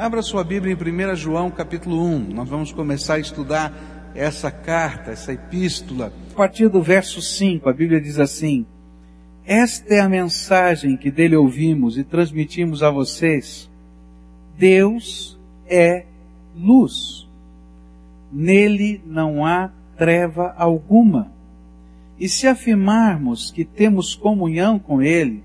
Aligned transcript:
Abra 0.00 0.22
sua 0.22 0.42
Bíblia 0.42 0.72
em 0.72 1.12
1 1.12 1.14
João 1.14 1.50
capítulo 1.50 2.02
1. 2.02 2.32
Nós 2.32 2.48
vamos 2.48 2.72
começar 2.72 3.16
a 3.16 3.18
estudar 3.18 3.70
essa 4.14 4.50
carta, 4.50 5.10
essa 5.10 5.30
epístola. 5.30 6.10
A 6.32 6.34
partir 6.34 6.70
do 6.70 6.80
verso 6.80 7.20
5, 7.20 7.68
a 7.68 7.72
Bíblia 7.74 8.00
diz 8.00 8.18
assim: 8.18 8.64
Esta 9.44 9.96
é 9.96 10.00
a 10.00 10.08
mensagem 10.08 10.96
que 10.96 11.10
dele 11.10 11.36
ouvimos 11.36 11.98
e 11.98 12.02
transmitimos 12.02 12.82
a 12.82 12.88
vocês. 12.88 13.70
Deus 14.56 15.38
é 15.66 16.06
luz. 16.56 17.28
Nele 18.32 19.02
não 19.04 19.44
há 19.44 19.70
treva 19.98 20.54
alguma. 20.56 21.30
E 22.18 22.26
se 22.26 22.46
afirmarmos 22.46 23.50
que 23.50 23.66
temos 23.66 24.14
comunhão 24.14 24.78
com 24.78 25.02
Ele, 25.02 25.44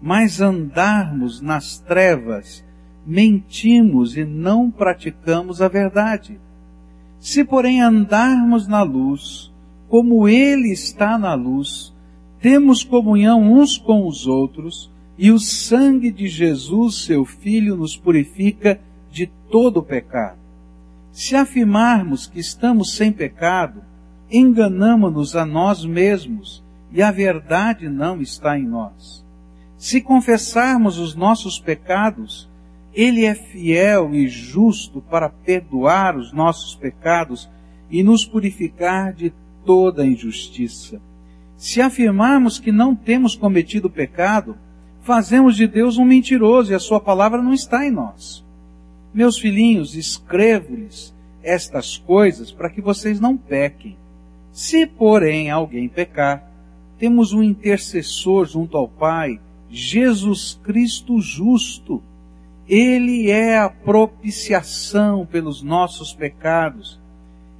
mas 0.00 0.40
andarmos 0.40 1.40
nas 1.40 1.78
trevas, 1.80 2.64
mentimos 3.06 4.16
e 4.16 4.24
não 4.24 4.70
praticamos 4.70 5.60
a 5.60 5.68
verdade. 5.68 6.38
Se, 7.18 7.44
porém, 7.44 7.80
andarmos 7.80 8.66
na 8.66 8.82
luz, 8.82 9.52
como 9.88 10.28
Ele 10.28 10.72
está 10.72 11.18
na 11.18 11.34
luz, 11.34 11.94
temos 12.40 12.82
comunhão 12.82 13.42
uns 13.42 13.76
com 13.76 14.06
os 14.06 14.26
outros, 14.26 14.90
e 15.18 15.30
o 15.30 15.38
sangue 15.38 16.10
de 16.10 16.28
Jesus, 16.28 17.04
seu 17.04 17.26
Filho, 17.26 17.76
nos 17.76 17.96
purifica 17.96 18.80
de 19.10 19.26
todo 19.50 19.78
o 19.78 19.82
pecado. 19.82 20.38
Se 21.12 21.36
afirmarmos 21.36 22.26
que 22.26 22.40
estamos 22.40 22.94
sem 22.94 23.12
pecado, 23.12 23.82
enganamos-nos 24.30 25.36
a 25.36 25.44
nós 25.44 25.84
mesmos 25.84 26.62
e 26.92 27.02
a 27.02 27.10
verdade 27.10 27.88
não 27.88 28.20
está 28.20 28.58
em 28.58 28.66
nós. 28.66 29.24
Se 29.76 30.00
confessarmos 30.00 30.98
os 30.98 31.14
nossos 31.14 31.58
pecados, 31.58 32.49
Ele 32.94 33.24
é 33.24 33.34
fiel 33.34 34.14
e 34.14 34.28
justo 34.28 35.00
para 35.00 35.28
perdoar 35.28 36.16
os 36.16 36.32
nossos 36.32 36.74
pecados 36.74 37.48
e 37.90 38.02
nos 38.02 38.24
purificar 38.24 39.12
de 39.12 39.32
toda 39.64 40.06
injustiça. 40.06 41.00
Se 41.56 41.80
afirmarmos 41.80 42.58
que 42.58 42.72
não 42.72 42.94
temos 42.94 43.36
cometido 43.36 43.90
pecado, 43.90 44.56
fazemos 45.02 45.56
de 45.56 45.66
Deus 45.66 45.98
um 45.98 46.04
mentiroso 46.04 46.72
e 46.72 46.74
a 46.74 46.78
Sua 46.78 47.00
palavra 47.00 47.42
não 47.42 47.52
está 47.52 47.86
em 47.86 47.90
nós. 47.90 48.44
Meus 49.12 49.38
filhinhos, 49.38 49.94
escrevo-lhes 49.94 51.14
estas 51.42 51.96
coisas 51.96 52.52
para 52.52 52.70
que 52.70 52.80
vocês 52.80 53.20
não 53.20 53.36
pequem. 53.36 53.96
Se, 54.52 54.86
porém, 54.86 55.50
alguém 55.50 55.88
pecar, 55.88 56.48
temos 56.98 57.32
um 57.32 57.42
intercessor 57.42 58.46
junto 58.46 58.76
ao 58.76 58.88
Pai, 58.88 59.40
Jesus 59.70 60.58
Cristo 60.62 61.20
justo. 61.20 62.02
Ele 62.72 63.28
é 63.28 63.58
a 63.58 63.68
propiciação 63.68 65.26
pelos 65.26 65.60
nossos 65.60 66.14
pecados, 66.14 67.00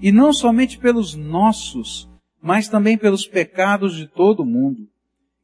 e 0.01 0.13
não 0.13 0.33
somente 0.33 0.79
pelos 0.79 1.17
nossos, 1.17 2.09
mas 2.41 2.69
também 2.69 2.97
pelos 2.97 3.27
pecados 3.27 3.97
de 3.97 4.07
todo 4.07 4.45
mundo. 4.45 4.87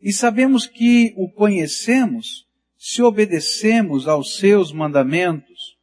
E 0.01 0.13
sabemos 0.13 0.69
que 0.69 1.13
o 1.17 1.29
conhecemos 1.29 2.47
se 2.79 3.03
obedecemos 3.03 4.07
aos 4.07 4.37
seus 4.37 4.71
mandamentos. 4.71 5.77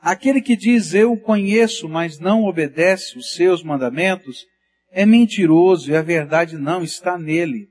Aquele 0.00 0.40
que 0.40 0.56
diz 0.56 0.94
eu 0.94 1.12
o 1.12 1.20
conheço, 1.20 1.90
mas 1.90 2.18
não 2.18 2.44
obedece 2.44 3.18
os 3.18 3.34
seus 3.34 3.62
mandamentos, 3.62 4.46
é 4.90 5.04
mentiroso 5.04 5.90
e 5.90 5.94
a 5.94 6.00
verdade 6.00 6.56
não 6.56 6.82
está 6.82 7.18
nele. 7.18 7.68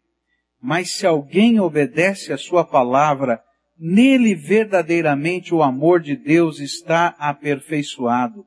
Mas 0.62 0.92
se 0.92 1.08
alguém 1.08 1.60
obedece 1.60 2.32
a 2.32 2.38
sua 2.38 2.64
palavra, 2.64 3.42
nele 3.80 4.34
verdadeiramente 4.34 5.54
o 5.54 5.62
amor 5.62 6.00
de 6.00 6.16
Deus 6.16 6.60
está 6.60 7.16
aperfeiçoado. 7.20 8.46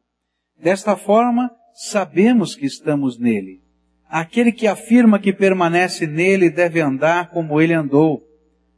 Desta 0.61 0.97
forma, 0.97 1.51
sabemos 1.75 2.55
que 2.55 2.67
estamos 2.67 3.19
nele. 3.19 3.61
Aquele 4.09 4.51
que 4.51 4.67
afirma 4.67 5.19
que 5.19 5.33
permanece 5.33 6.07
nele 6.07 6.51
deve 6.51 6.81
andar 6.81 7.31
como 7.31 7.61
ele 7.61 7.75
andou. 7.75 8.23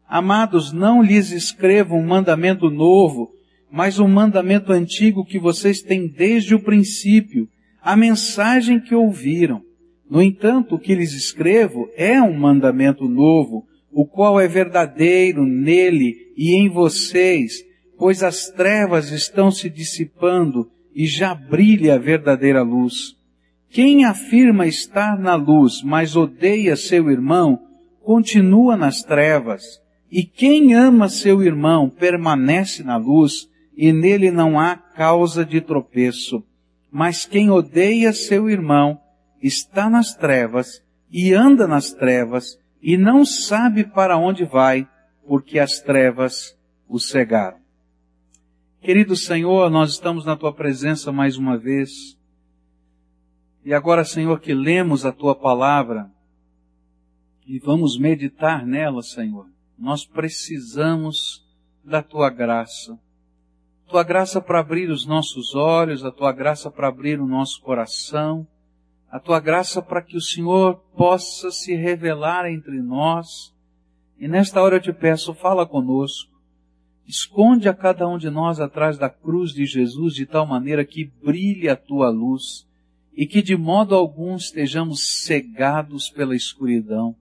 Amados, 0.09 0.73
não 0.73 1.01
lhes 1.01 1.31
escrevo 1.31 1.95
um 1.95 2.05
mandamento 2.05 2.69
novo, 2.69 3.31
mas 3.71 4.01
um 4.01 4.09
mandamento 4.09 4.73
antigo 4.73 5.25
que 5.25 5.39
vocês 5.39 5.81
têm 5.81 6.09
desde 6.09 6.55
o 6.55 6.61
princípio, 6.61 7.49
a 7.81 7.95
mensagem 7.95 8.81
que 8.81 8.95
ouviram. 8.95 9.63
No 10.11 10.21
entanto, 10.21 10.75
o 10.75 10.79
que 10.79 10.97
lhes 10.97 11.13
escrevo 11.13 11.89
é 11.97 12.21
um 12.21 12.37
mandamento 12.37 13.09
novo, 13.09 13.65
o 13.93 14.05
qual 14.05 14.41
é 14.41 14.49
verdadeiro 14.49 15.47
nele 15.47 16.30
e 16.43 16.55
em 16.55 16.71
vocês, 16.71 17.63
pois 17.99 18.23
as 18.23 18.49
trevas 18.49 19.11
estão 19.11 19.51
se 19.51 19.69
dissipando 19.69 20.71
e 20.95 21.07
já 21.07 21.35
brilha 21.35 21.97
a 21.97 21.99
verdadeira 21.99 22.63
luz. 22.63 23.15
Quem 23.69 24.07
afirma 24.07 24.67
estar 24.67 25.19
na 25.19 25.35
luz, 25.35 25.83
mas 25.83 26.17
odeia 26.17 26.77
seu 26.77 27.11
irmão, 27.11 27.61
continua 28.03 28.75
nas 28.75 29.03
trevas. 29.03 29.63
E 30.11 30.25
quem 30.25 30.73
ama 30.73 31.11
seu 31.11 31.43
irmão 31.43 31.91
permanece 31.91 32.83
na 32.83 32.97
luz, 32.97 33.47
e 33.77 33.93
nele 33.93 34.31
não 34.31 34.59
há 34.59 34.77
causa 34.77 35.45
de 35.45 35.61
tropeço. 35.61 36.43
Mas 36.91 37.27
quem 37.27 37.51
odeia 37.51 38.15
seu 38.15 38.49
irmão 38.49 38.99
está 39.43 39.91
nas 39.91 40.15
trevas 40.15 40.83
e 41.13 41.35
anda 41.35 41.69
nas 41.69 41.93
trevas 41.93 42.59
e 42.83 42.97
não 42.97 43.27
sabe 43.27 43.85
para 43.85 44.17
onde 44.17 44.47
vai, 44.47 44.89
porque 45.31 45.61
as 45.61 45.79
trevas 45.79 46.59
o 46.89 46.99
cegaram. 46.99 47.61
Querido 48.81 49.15
Senhor, 49.15 49.71
nós 49.71 49.93
estamos 49.93 50.25
na 50.25 50.35
tua 50.35 50.53
presença 50.53 51.13
mais 51.13 51.37
uma 51.37 51.57
vez. 51.57 52.19
E 53.65 53.73
agora, 53.73 54.05
Senhor, 54.05 54.41
que 54.41 54.53
lemos 54.53 55.07
a 55.07 55.13
tua 55.13 55.37
palavra 55.37 56.11
e 57.47 57.61
vamos 57.61 57.97
meditar 57.97 58.67
nela, 58.67 59.03
Senhor, 59.03 59.47
nós 59.79 60.05
precisamos 60.05 61.47
da 61.85 62.03
tua 62.03 62.29
graça. 62.29 62.99
Tua 63.87 64.03
graça 64.03 64.41
para 64.41 64.59
abrir 64.59 64.91
os 64.91 65.07
nossos 65.07 65.55
olhos, 65.55 66.05
a 66.05 66.11
tua 66.11 66.33
graça 66.33 66.73
para 66.73 66.89
abrir 66.89 67.21
o 67.21 67.27
nosso 67.29 67.63
coração, 67.63 68.45
a 69.09 69.21
tua 69.21 69.39
graça 69.39 69.81
para 69.81 70.03
que 70.03 70.17
o 70.17 70.21
Senhor 70.21 70.75
possa 70.97 71.53
se 71.53 71.77
revelar 71.77 72.51
entre 72.51 72.83
nós. 72.83 73.55
E 74.21 74.29
nesta 74.29 74.61
hora 74.61 74.77
eu 74.77 74.81
te 74.83 74.93
peço, 74.93 75.33
fala 75.33 75.67
conosco. 75.67 76.31
Esconde 77.07 77.71
a 77.71 77.75
cada 77.75 78.07
um 78.07 78.19
de 78.19 78.29
nós 78.29 78.61
atrás 78.61 78.99
da 78.99 79.09
cruz 79.09 79.51
de 79.53 79.65
Jesus 79.65 80.15
de 80.15 80.27
tal 80.27 80.47
maneira 80.47 80.85
que 80.85 81.11
brilhe 81.25 81.71
a 81.71 81.75
tua 81.75 82.11
luz 82.11 82.69
e 83.17 83.27
que 83.27 83.41
de 83.41 83.57
modo 83.57 83.95
algum 83.95 84.37
estejamos 84.37 85.25
cegados 85.25 86.11
pela 86.11 86.37
escuridão. 86.37 87.17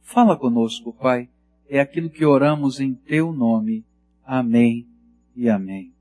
Fala 0.00 0.36
conosco, 0.36 0.92
Pai. 0.92 1.28
É 1.68 1.80
aquilo 1.80 2.08
que 2.08 2.24
oramos 2.24 2.78
em 2.78 2.94
teu 2.94 3.32
nome. 3.32 3.84
Amém 4.24 4.86
e 5.34 5.48
amém. 5.50 5.92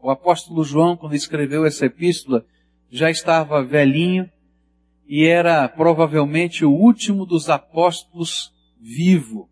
O 0.00 0.08
apóstolo 0.08 0.62
João, 0.62 0.96
quando 0.96 1.16
escreveu 1.16 1.66
essa 1.66 1.86
epístola, 1.86 2.46
já 2.88 3.10
estava 3.10 3.64
velhinho, 3.64 4.30
e 5.04 5.24
era 5.24 5.68
provavelmente 5.68 6.64
o 6.64 6.70
último 6.70 7.26
dos 7.26 7.50
apóstolos 7.50 8.56
vivo. 8.80 9.48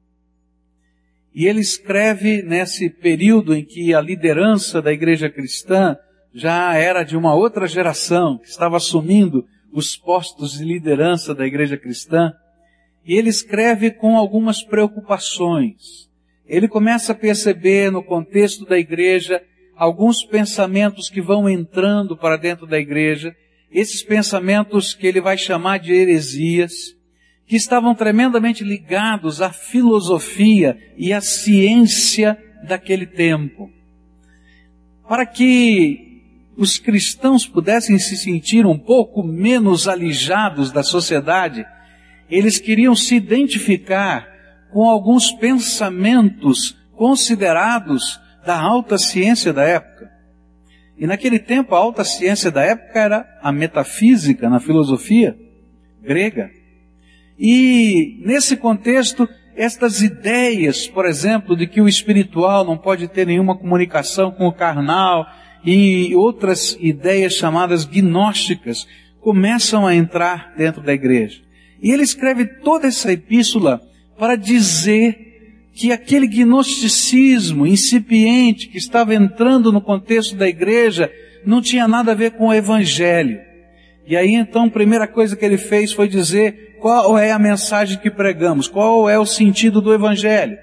E 1.34 1.46
ele 1.46 1.60
escreve 1.60 2.42
nesse 2.42 2.88
período 2.88 3.54
em 3.54 3.64
que 3.64 3.94
a 3.94 4.00
liderança 4.00 4.80
da 4.80 4.92
igreja 4.92 5.28
cristã 5.28 5.96
já 6.32 6.74
era 6.74 7.02
de 7.02 7.16
uma 7.16 7.34
outra 7.34 7.66
geração, 7.66 8.38
que 8.38 8.48
estava 8.48 8.76
assumindo 8.76 9.46
os 9.72 9.96
postos 9.96 10.52
de 10.52 10.64
liderança 10.64 11.34
da 11.34 11.46
igreja 11.46 11.76
cristã. 11.76 12.32
E 13.04 13.14
ele 13.14 13.28
escreve 13.28 13.90
com 13.90 14.16
algumas 14.16 14.62
preocupações. 14.62 16.10
Ele 16.46 16.68
começa 16.68 17.12
a 17.12 17.14
perceber 17.14 17.90
no 17.90 18.02
contexto 18.02 18.64
da 18.64 18.78
igreja 18.78 19.42
alguns 19.76 20.24
pensamentos 20.24 21.10
que 21.10 21.20
vão 21.20 21.48
entrando 21.48 22.16
para 22.16 22.36
dentro 22.36 22.66
da 22.66 22.78
igreja 22.78 23.34
esses 23.70 24.02
pensamentos 24.02 24.94
que 24.94 25.06
ele 25.06 25.20
vai 25.20 25.36
chamar 25.36 25.78
de 25.78 25.92
heresias, 25.92 26.95
que 27.46 27.56
estavam 27.56 27.94
tremendamente 27.94 28.64
ligados 28.64 29.40
à 29.40 29.52
filosofia 29.52 30.76
e 30.96 31.12
à 31.12 31.20
ciência 31.20 32.36
daquele 32.66 33.06
tempo. 33.06 33.70
Para 35.08 35.24
que 35.24 36.22
os 36.56 36.78
cristãos 36.78 37.46
pudessem 37.46 37.98
se 37.98 38.16
sentir 38.16 38.66
um 38.66 38.78
pouco 38.78 39.22
menos 39.22 39.86
alijados 39.86 40.72
da 40.72 40.82
sociedade, 40.82 41.64
eles 42.28 42.58
queriam 42.58 42.96
se 42.96 43.14
identificar 43.14 44.26
com 44.72 44.88
alguns 44.88 45.30
pensamentos 45.32 46.76
considerados 46.92 48.20
da 48.44 48.58
alta 48.58 48.98
ciência 48.98 49.52
da 49.52 49.62
época. 49.62 50.10
E 50.98 51.06
naquele 51.06 51.38
tempo 51.38 51.74
a 51.74 51.78
alta 51.78 52.04
ciência 52.04 52.50
da 52.50 52.62
época 52.62 52.98
era 52.98 53.38
a 53.42 53.52
metafísica 53.52 54.48
na 54.48 54.58
filosofia 54.58 55.36
grega. 56.02 56.50
E 57.38 58.18
nesse 58.24 58.56
contexto 58.56 59.28
estas 59.56 60.02
ideias, 60.02 60.86
por 60.86 61.06
exemplo, 61.06 61.56
de 61.56 61.66
que 61.66 61.80
o 61.80 61.88
espiritual 61.88 62.64
não 62.64 62.76
pode 62.76 63.08
ter 63.08 63.26
nenhuma 63.26 63.56
comunicação 63.56 64.30
com 64.30 64.46
o 64.46 64.52
carnal 64.52 65.26
e 65.64 66.14
outras 66.14 66.76
ideias 66.78 67.34
chamadas 67.34 67.84
gnósticas 67.84 68.86
começam 69.20 69.86
a 69.86 69.94
entrar 69.94 70.54
dentro 70.56 70.82
da 70.82 70.92
igreja. 70.92 71.40
E 71.82 71.90
ele 71.90 72.02
escreve 72.02 72.46
toda 72.46 72.86
essa 72.86 73.12
epístola 73.12 73.80
para 74.18 74.36
dizer 74.36 75.26
que 75.74 75.92
aquele 75.92 76.26
gnosticismo 76.26 77.66
incipiente 77.66 78.68
que 78.68 78.78
estava 78.78 79.14
entrando 79.14 79.72
no 79.72 79.80
contexto 79.80 80.36
da 80.36 80.48
igreja 80.48 81.10
não 81.44 81.60
tinha 81.60 81.86
nada 81.86 82.12
a 82.12 82.14
ver 82.14 82.32
com 82.32 82.48
o 82.48 82.54
evangelho. 82.54 83.40
E 84.06 84.16
aí 84.16 84.34
então, 84.34 84.64
a 84.64 84.70
primeira 84.70 85.06
coisa 85.06 85.34
que 85.34 85.44
ele 85.44 85.58
fez 85.58 85.92
foi 85.92 86.08
dizer 86.08 86.76
qual 86.80 87.18
é 87.18 87.32
a 87.32 87.38
mensagem 87.38 87.98
que 87.98 88.10
pregamos, 88.10 88.68
qual 88.68 89.08
é 89.08 89.18
o 89.18 89.26
sentido 89.26 89.80
do 89.80 89.92
Evangelho. 89.92 90.56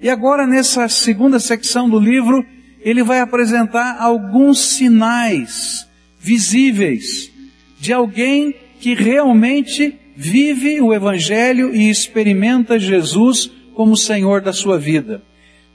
E 0.00 0.10
agora, 0.10 0.46
nessa 0.46 0.88
segunda 0.88 1.38
secção 1.38 1.88
do 1.88 1.98
livro, 1.98 2.44
ele 2.80 3.02
vai 3.02 3.20
apresentar 3.20 3.96
alguns 4.00 4.58
sinais 4.58 5.88
visíveis 6.18 7.30
de 7.78 7.92
alguém 7.92 8.54
que 8.80 8.94
realmente 8.94 9.98
vive 10.14 10.80
o 10.80 10.92
Evangelho 10.92 11.74
e 11.74 11.88
experimenta 11.88 12.78
Jesus 12.78 13.50
como 13.74 13.96
Senhor 13.96 14.40
da 14.40 14.52
sua 14.52 14.78
vida. 14.78 15.22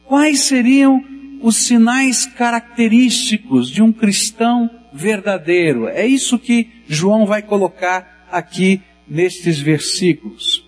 Quais 0.06 0.42
seriam 0.42 1.04
os 1.42 1.58
sinais 1.58 2.26
característicos 2.26 3.70
de 3.70 3.82
um 3.82 3.92
cristão 3.92 4.70
verdadeiro? 4.94 5.88
É 5.88 6.06
isso 6.06 6.38
que 6.38 6.77
João 6.88 7.26
vai 7.26 7.42
colocar 7.42 8.28
aqui 8.32 8.82
nestes 9.08 9.60
versículos. 9.60 10.66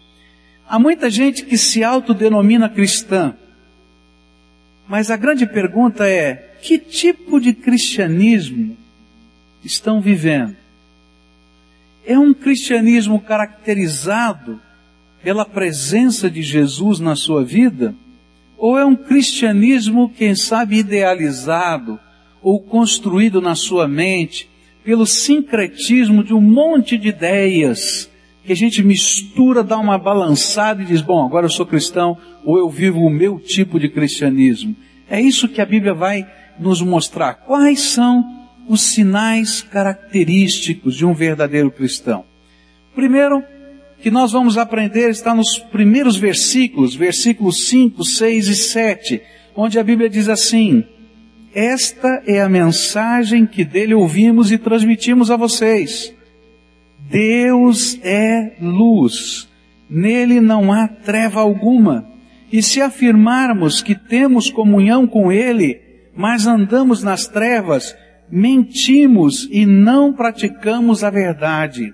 Há 0.68 0.78
muita 0.78 1.10
gente 1.10 1.46
que 1.46 1.58
se 1.58 1.84
autodenomina 1.84 2.70
cristã, 2.70 3.36
mas 4.88 5.10
a 5.10 5.18
grande 5.18 5.46
pergunta 5.46 6.08
é: 6.08 6.58
que 6.62 6.78
tipo 6.78 7.40
de 7.40 7.54
cristianismo 7.54 8.78
estão 9.64 10.02
vivendo? 10.02 10.56
É 12.06 12.18
um 12.18 12.34
cristianismo 12.34 13.20
caracterizado 13.20 14.60
pela 15.22 15.46
presença 15.46 16.30
de 16.30 16.42
Jesus 16.42 17.00
na 17.00 17.16
sua 17.16 17.44
vida? 17.44 17.94
Ou 18.58 18.78
é 18.78 18.86
um 18.86 18.96
cristianismo, 18.96 20.10
quem 20.10 20.36
sabe, 20.36 20.78
idealizado 20.78 22.00
ou 22.42 22.60
construído 22.62 23.42
na 23.42 23.56
sua 23.56 23.88
mente 23.88 24.50
pelo 24.84 25.06
sincretismo 25.06 26.24
de 26.24 26.34
um 26.34 26.42
monte 26.42 26.98
de 26.98 27.10
ideias 27.10 28.10
que 28.44 28.54
a 28.54 28.56
gente 28.56 28.84
mistura, 28.84 29.64
dá 29.64 29.78
uma 29.78 29.98
balançada 29.98 30.82
e 30.82 30.86
diz, 30.86 31.02
bom, 31.02 31.24
agora 31.26 31.46
eu 31.46 31.52
sou 31.52 31.66
cristão, 31.66 32.18
ou 32.44 32.58
eu 32.58 32.70
vivo 32.70 33.00
o 33.00 33.10
meu 33.10 33.40
tipo 33.40 33.80
de 33.80 33.90
cristianismo. 33.90 34.76
É 35.10 35.22
isso 35.22 35.48
que 35.48 35.62
a 35.62 35.66
Bíblia 35.66 35.94
vai 35.94 36.28
nos 36.60 36.82
mostrar. 36.82 37.36
Quais 37.36 37.80
são 37.82 38.24
os 38.68 38.82
sinais 38.82 39.62
característicos 39.62 40.96
de 40.96 41.06
um 41.06 41.14
verdadeiro 41.14 41.70
cristão? 41.70 42.26
Primeiro, 42.96 43.44
que 44.02 44.10
nós 44.10 44.32
vamos 44.32 44.58
aprender 44.58 45.10
está 45.10 45.36
nos 45.36 45.58
primeiros 45.58 46.16
versículos, 46.16 46.96
versículos 46.96 47.68
5, 47.68 48.04
6 48.04 48.48
e 48.48 48.56
7, 48.56 49.22
onde 49.56 49.78
a 49.78 49.84
Bíblia 49.84 50.10
diz 50.10 50.30
assim, 50.30 50.84
esta 51.54 52.24
é 52.26 52.42
a 52.42 52.50
mensagem 52.50 53.46
que 53.46 53.64
dele 53.64 53.94
ouvimos 53.94 54.52
e 54.52 54.58
transmitimos 54.58 55.32
a 55.32 55.36
vocês 55.36 56.14
Deus 57.10 58.00
é 58.04 58.54
luz, 58.62 59.50
nele 59.90 60.40
não 60.40 60.72
há 60.72 60.88
treva 60.88 61.42
alguma. 61.42 62.08
E 62.52 62.62
se 62.62 62.82
afirmarmos 62.82 63.82
que 63.82 63.96
temos 63.96 64.52
comunhão 64.52 65.08
com 65.08 65.32
Ele, 65.32 65.82
mas 66.16 66.46
andamos 66.46 67.02
nas 67.02 67.28
trevas, 67.28 67.96
mentimos 68.32 69.48
e 69.52 69.66
não 69.66 70.14
praticamos 70.14 71.04
a 71.04 71.10
verdade. 71.10 71.94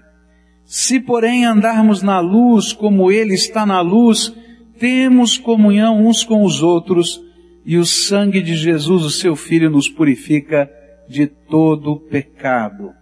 Se 0.65 0.99
porém 0.99 1.45
andarmos 1.45 2.01
na 2.01 2.19
luz 2.19 2.73
como 2.73 3.09
Ele 3.09 3.35
está 3.35 3.65
na 3.65 3.79
luz, 3.79 4.33
temos 4.77 5.37
comunhão 5.37 6.05
uns 6.05 6.25
com 6.25 6.43
os 6.43 6.61
outros, 6.61 7.21
e 7.65 7.77
o 7.77 7.85
sangue 7.85 8.41
de 8.41 8.55
Jesus, 8.55 9.03
o 9.03 9.09
seu 9.09 9.35
Filho, 9.35 9.69
nos 9.69 9.89
purifica 9.89 10.71
de 11.09 11.25
todo 11.25 11.99
pecado. 11.99 12.93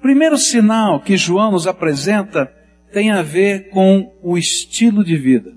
Primeiro 0.00 0.36
sinal 0.36 1.00
que 1.00 1.16
João 1.16 1.50
nos 1.50 1.66
apresenta 1.66 2.52
tem 2.92 3.10
a 3.10 3.22
ver 3.22 3.70
com 3.70 4.14
o 4.22 4.36
estilo 4.36 5.02
de 5.02 5.16
vida. 5.16 5.54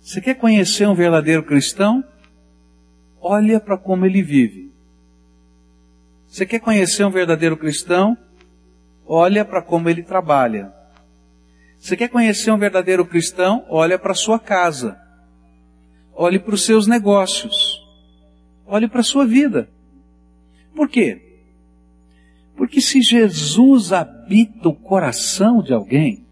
Você 0.00 0.20
quer 0.20 0.34
conhecer 0.34 0.86
um 0.86 0.94
verdadeiro 0.94 1.42
cristão? 1.42 2.04
Olha 3.20 3.58
para 3.58 3.76
como 3.76 4.06
ele 4.06 4.22
vive. 4.22 4.70
Você 6.28 6.46
quer 6.46 6.60
conhecer 6.60 7.04
um 7.04 7.10
verdadeiro 7.10 7.56
cristão? 7.56 8.16
Olha 9.06 9.44
para 9.44 9.62
como 9.62 9.88
ele 9.88 10.02
trabalha. 10.02 10.72
Você 11.78 11.96
quer 11.96 12.08
conhecer 12.08 12.50
um 12.50 12.58
verdadeiro 12.58 13.04
cristão? 13.04 13.64
Olha 13.68 13.98
para 13.98 14.14
sua 14.14 14.38
casa. 14.38 15.03
Olhe 16.14 16.38
para 16.38 16.54
os 16.54 16.64
seus 16.64 16.86
negócios. 16.86 17.82
Olhe 18.66 18.88
para 18.88 19.00
a 19.00 19.04
sua 19.04 19.26
vida. 19.26 19.68
Por 20.74 20.88
quê? 20.88 21.40
Porque 22.56 22.80
se 22.80 23.02
Jesus 23.02 23.92
habita 23.92 24.68
o 24.68 24.74
coração 24.74 25.62
de 25.62 25.72
alguém, 25.72 26.24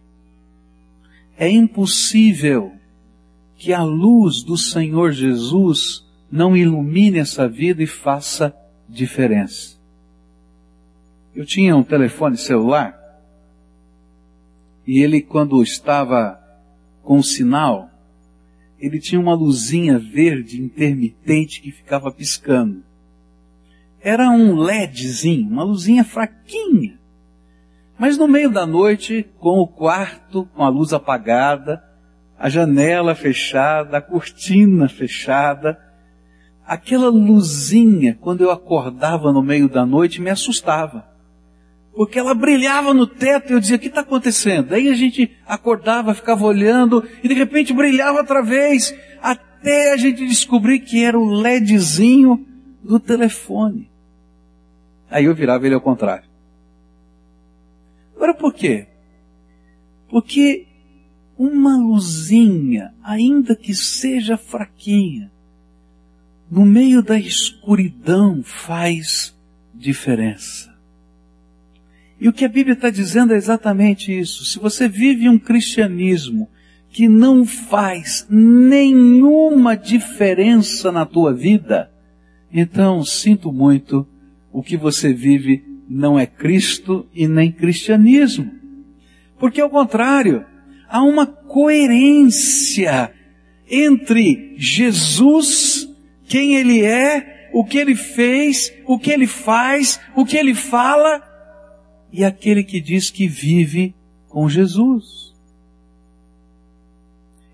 é 1.37 1.49
impossível 1.49 2.73
que 3.57 3.73
a 3.73 3.83
luz 3.83 4.43
do 4.43 4.57
Senhor 4.57 5.13
Jesus 5.13 6.05
não 6.31 6.57
ilumine 6.57 7.19
essa 7.19 7.49
vida 7.49 7.83
e 7.83 7.87
faça 7.87 8.55
diferença. 8.89 9.77
Eu 11.35 11.45
tinha 11.45 11.77
um 11.77 11.83
telefone 11.83 12.37
celular 12.37 12.99
e 14.87 15.01
ele, 15.01 15.23
quando 15.23 15.63
estava 15.63 16.41
com 17.03 17.23
sinal, 17.23 17.91
ele 18.83 18.99
tinha 18.99 19.21
uma 19.21 19.33
luzinha 19.33 19.97
verde 19.97 20.61
intermitente 20.61 21.63
que 21.63 21.71
ficava 21.71 22.11
piscando. 22.11 22.83
Era 24.01 24.29
um 24.29 24.57
LEDzinho, 24.57 25.49
uma 25.49 25.63
luzinha 25.63 26.03
fraquinha. 26.03 26.99
Mas 27.97 28.19
no 28.19 28.27
meio 28.27 28.51
da 28.51 28.67
noite, 28.67 29.25
com 29.39 29.61
o 29.61 29.69
quarto 29.69 30.47
com 30.47 30.65
a 30.65 30.69
luz 30.69 30.93
apagada, 30.93 31.81
a 32.37 32.49
janela 32.49 33.15
fechada, 33.15 33.99
a 33.99 34.03
cortina 34.03 34.89
fechada, 34.89 35.79
aquela 36.67 37.09
luzinha, 37.09 38.19
quando 38.21 38.41
eu 38.41 38.51
acordava 38.51 39.33
no 39.33 39.45
meio 39.45 39.69
da 39.69 39.87
noite, 39.87 40.21
me 40.21 40.31
assustava. 40.31 41.07
Porque 41.95 42.19
ela 42.19 42.35
brilhava 42.35 42.95
no 42.95 43.07
teto 43.07 43.51
e 43.51 43.53
eu 43.53 43.61
dizia, 43.61 43.77
o 43.77 43.79
que 43.79 43.89
está 43.89 44.01
acontecendo? 44.01 44.73
Aí 44.73 44.89
a 44.89 44.95
gente 44.95 45.31
acordava, 45.47 46.15
ficava 46.15 46.45
olhando 46.45 47.07
e 47.23 47.29
de 47.29 47.35
repente 47.35 47.73
brilhava 47.73 48.19
outra 48.19 48.43
vez, 48.43 48.95
até 49.21 49.93
a 49.93 49.97
gente 49.97 50.27
descobrir 50.27 50.81
que 50.81 51.05
era 51.05 51.19
o 51.19 51.31
LEDzinho 51.31 52.47
do 52.83 52.99
telefone. 52.99 53.91
Aí 55.11 55.27
eu 55.27 55.35
virava 55.35 55.67
ele 55.67 55.75
ao 55.75 55.81
contrário. 55.81 56.29
Agora 58.17 58.33
por 58.33 58.55
quê? 58.55 58.87
Porque 60.09 60.67
uma 61.37 61.77
luzinha, 61.77 62.95
ainda 63.03 63.55
que 63.55 63.75
seja 63.75 64.39
fraquinha, 64.39 65.31
no 66.51 66.65
meio 66.65 67.03
da 67.03 67.19
escuridão 67.19 68.43
faz 68.43 69.37
diferença. 69.75 70.72
E 72.23 72.29
o 72.29 72.33
que 72.33 72.45
a 72.45 72.49
Bíblia 72.49 72.75
está 72.75 72.89
dizendo 72.89 73.35
é 73.35 73.37
exatamente 73.37 74.17
isso. 74.17 74.45
Se 74.45 74.57
você 74.61 74.87
vive 74.87 75.29
um 75.29 75.37
cristianismo 75.37 76.49
que 76.89 77.09
não 77.09 77.45
faz 77.45 78.25
nenhuma 78.31 79.77
diferença 79.77 80.93
na 80.93 81.05
tua 81.05 81.35
vida, 81.35 81.91
então 82.53 83.05
sinto 83.05 83.53
muito, 83.53 84.07
o 84.53 84.63
que 84.63 84.77
você 84.77 85.13
vive 85.13 85.65
não 85.91 86.17
é 86.17 86.25
Cristo 86.25 87.09
e 87.13 87.27
nem 87.27 87.51
cristianismo. 87.51 88.53
Porque 89.37 89.61
ao 89.61 89.69
contrário, 89.69 90.47
há 90.89 91.03
uma 91.03 91.27
coerência 91.27 93.11
entre 93.69 94.55
Jesus, 94.57 95.89
quem 96.29 96.55
Ele 96.55 96.85
é, 96.85 97.51
o 97.53 97.65
que 97.65 97.79
Ele 97.79 97.97
fez, 97.97 98.73
o 98.87 98.97
que 98.97 99.11
Ele 99.11 99.27
faz, 99.27 99.99
o 100.15 100.25
que 100.25 100.37
Ele 100.37 100.55
fala, 100.55 101.32
e 102.13 102.25
aquele 102.25 102.63
que 102.63 102.81
diz 102.81 103.11
que 103.11 103.27
vive 103.27 103.95
com 104.29 104.49
Jesus. 104.49 105.33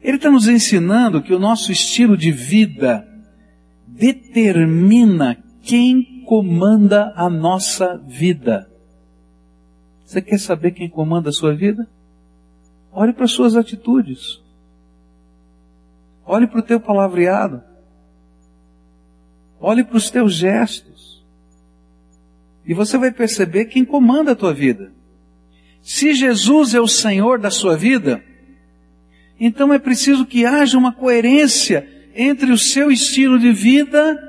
Ele 0.02 0.16
está 0.16 0.30
nos 0.30 0.48
ensinando 0.48 1.22
que 1.22 1.32
o 1.32 1.38
nosso 1.38 1.70
estilo 1.70 2.16
de 2.16 2.30
vida 2.32 3.06
determina 3.86 5.36
quem 5.62 6.24
comanda 6.24 7.12
a 7.16 7.28
nossa 7.28 7.96
vida. 7.98 8.70
Você 10.04 10.22
quer 10.22 10.38
saber 10.38 10.72
quem 10.72 10.88
comanda 10.88 11.28
a 11.28 11.32
sua 11.32 11.54
vida? 11.54 11.86
Olhe 12.92 13.12
para 13.12 13.26
suas 13.26 13.54
atitudes. 13.54 14.40
Olhe 16.24 16.46
para 16.46 16.60
o 16.60 16.62
teu 16.62 16.80
palavreado. 16.80 17.62
Olhe 19.60 19.84
para 19.84 19.96
os 19.96 20.10
teus 20.10 20.34
gestos. 20.34 20.97
E 22.68 22.74
você 22.74 22.98
vai 22.98 23.10
perceber 23.10 23.64
quem 23.64 23.82
comanda 23.82 24.32
a 24.32 24.36
tua 24.36 24.52
vida. 24.52 24.92
Se 25.80 26.12
Jesus 26.12 26.74
é 26.74 26.80
o 26.80 26.86
Senhor 26.86 27.38
da 27.38 27.50
sua 27.50 27.74
vida, 27.74 28.22
então 29.40 29.72
é 29.72 29.78
preciso 29.78 30.26
que 30.26 30.44
haja 30.44 30.76
uma 30.76 30.92
coerência 30.92 31.88
entre 32.14 32.52
o 32.52 32.58
seu 32.58 32.90
estilo 32.90 33.38
de 33.38 33.52
vida 33.52 34.22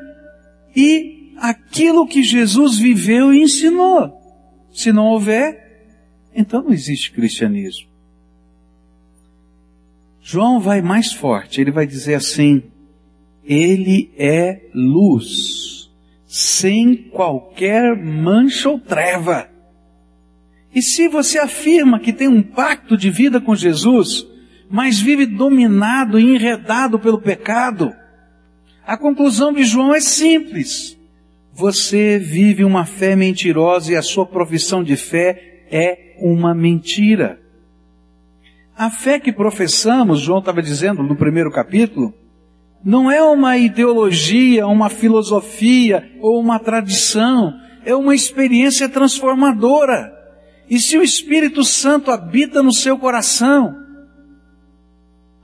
e 0.74 1.34
aquilo 1.36 2.08
que 2.08 2.24
Jesus 2.24 2.78
viveu 2.78 3.34
e 3.34 3.42
ensinou. 3.42 4.18
Se 4.72 4.94
não 4.94 5.08
houver, 5.08 5.90
então 6.34 6.64
não 6.64 6.72
existe 6.72 7.12
cristianismo. 7.12 7.90
João 10.22 10.62
vai 10.62 10.82
mais 10.82 11.12
forte, 11.12 11.60
ele 11.60 11.72
vai 11.72 11.86
dizer 11.86 12.14
assim: 12.14 12.64
Ele 13.44 14.12
é 14.16 14.62
luz, 14.74 15.79
sem 16.32 16.96
qualquer 16.96 17.98
mancha 17.98 18.70
ou 18.70 18.80
treva. 18.80 19.50
E 20.76 20.80
se 20.80 21.08
você 21.08 21.40
afirma 21.40 22.00
que 22.00 22.14
tem 22.14 22.28
um 22.28 22.44
pacto 22.44 22.96
de 22.96 23.10
vida 23.10 23.42
com 23.42 23.56
Jesus, 23.56 24.28
mas 24.70 25.00
vive 25.00 25.26
dominado 25.26 26.20
e 26.20 26.36
enredado 26.36 27.00
pelo 27.00 27.20
pecado, 27.20 27.92
a 28.86 28.96
conclusão 28.96 29.52
de 29.52 29.64
João 29.64 29.92
é 29.92 30.00
simples. 30.00 30.96
Você 31.52 32.20
vive 32.20 32.64
uma 32.64 32.86
fé 32.86 33.16
mentirosa 33.16 33.94
e 33.94 33.96
a 33.96 34.04
sua 34.04 34.28
profissão 34.28 34.84
de 34.84 34.96
fé 34.96 35.66
é 35.72 36.14
uma 36.20 36.54
mentira. 36.54 37.42
A 38.78 38.92
fé 38.92 39.20
que 39.20 39.34
professamos, 39.34 40.20
João 40.20 40.38
estava 40.38 40.62
dizendo 40.62 41.02
no 41.02 41.16
primeiro 41.16 41.52
capítulo, 41.52 42.14
não 42.84 43.12
é 43.12 43.22
uma 43.22 43.58
ideologia, 43.58 44.66
uma 44.68 44.90
filosofia 44.90 46.12
ou 46.22 46.40
uma 46.40 46.60
tradição, 46.60 47.54
é 47.86 47.94
uma 47.94 48.16
experiência 48.16 48.88
transformadora. 48.88 50.14
E 50.70 50.80
se 50.80 50.98
o 50.98 51.04
Espírito 51.04 51.64
Santo 51.64 52.12
habita 52.12 52.64
no 52.64 52.72
seu 52.72 52.98
coração, 52.98 53.76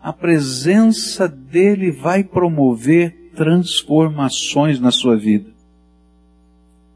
a 0.01 0.13
presença 0.13 1.27
dele 1.27 1.91
vai 1.91 2.23
promover 2.23 3.31
transformações 3.35 4.79
na 4.79 4.91
sua 4.91 5.17
vida. 5.17 5.49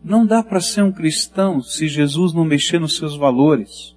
Não 0.03 0.25
dá 0.25 0.41
para 0.41 0.61
ser 0.61 0.83
um 0.83 0.91
cristão 0.91 1.61
se 1.61 1.87
Jesus 1.87 2.33
não 2.33 2.45
mexer 2.45 2.79
nos 2.79 2.95
seus 2.95 3.17
valores 3.17 3.95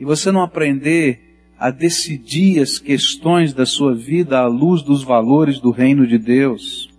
e 0.00 0.04
você 0.04 0.32
não 0.32 0.42
aprender 0.42 1.25
a 1.58 1.70
decidir 1.70 2.60
as 2.60 2.78
questões 2.78 3.54
da 3.54 3.64
sua 3.64 3.94
vida 3.94 4.38
à 4.38 4.46
luz 4.46 4.82
dos 4.82 5.02
valores 5.02 5.58
do 5.58 5.70
reino 5.70 6.06
de 6.06 6.18
Deus. 6.18 6.90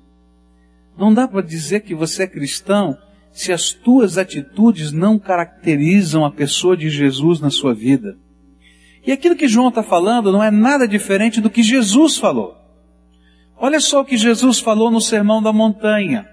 Não 0.97 1.13
dá 1.13 1.27
para 1.27 1.41
dizer 1.41 1.81
que 1.81 1.93
você 1.93 2.23
é 2.23 2.27
cristão 2.27 2.97
se 3.31 3.53
as 3.53 3.71
tuas 3.71 4.17
atitudes 4.17 4.91
não 4.91 5.19
caracterizam 5.19 6.25
a 6.25 6.31
pessoa 6.31 6.75
de 6.75 6.89
Jesus 6.89 7.39
na 7.39 7.51
sua 7.51 7.73
vida. 7.73 8.17
E 9.05 9.11
aquilo 9.11 9.35
que 9.35 9.47
João 9.47 9.69
está 9.69 9.83
falando 9.83 10.31
não 10.31 10.43
é 10.43 10.49
nada 10.49 10.87
diferente 10.87 11.39
do 11.39 11.49
que 11.49 11.61
Jesus 11.61 12.17
falou. 12.17 12.57
Olha 13.55 13.79
só 13.79 14.01
o 14.01 14.05
que 14.05 14.17
Jesus 14.17 14.59
falou 14.59 14.89
no 14.89 14.99
Sermão 14.99 15.41
da 15.41 15.53
Montanha. 15.53 16.27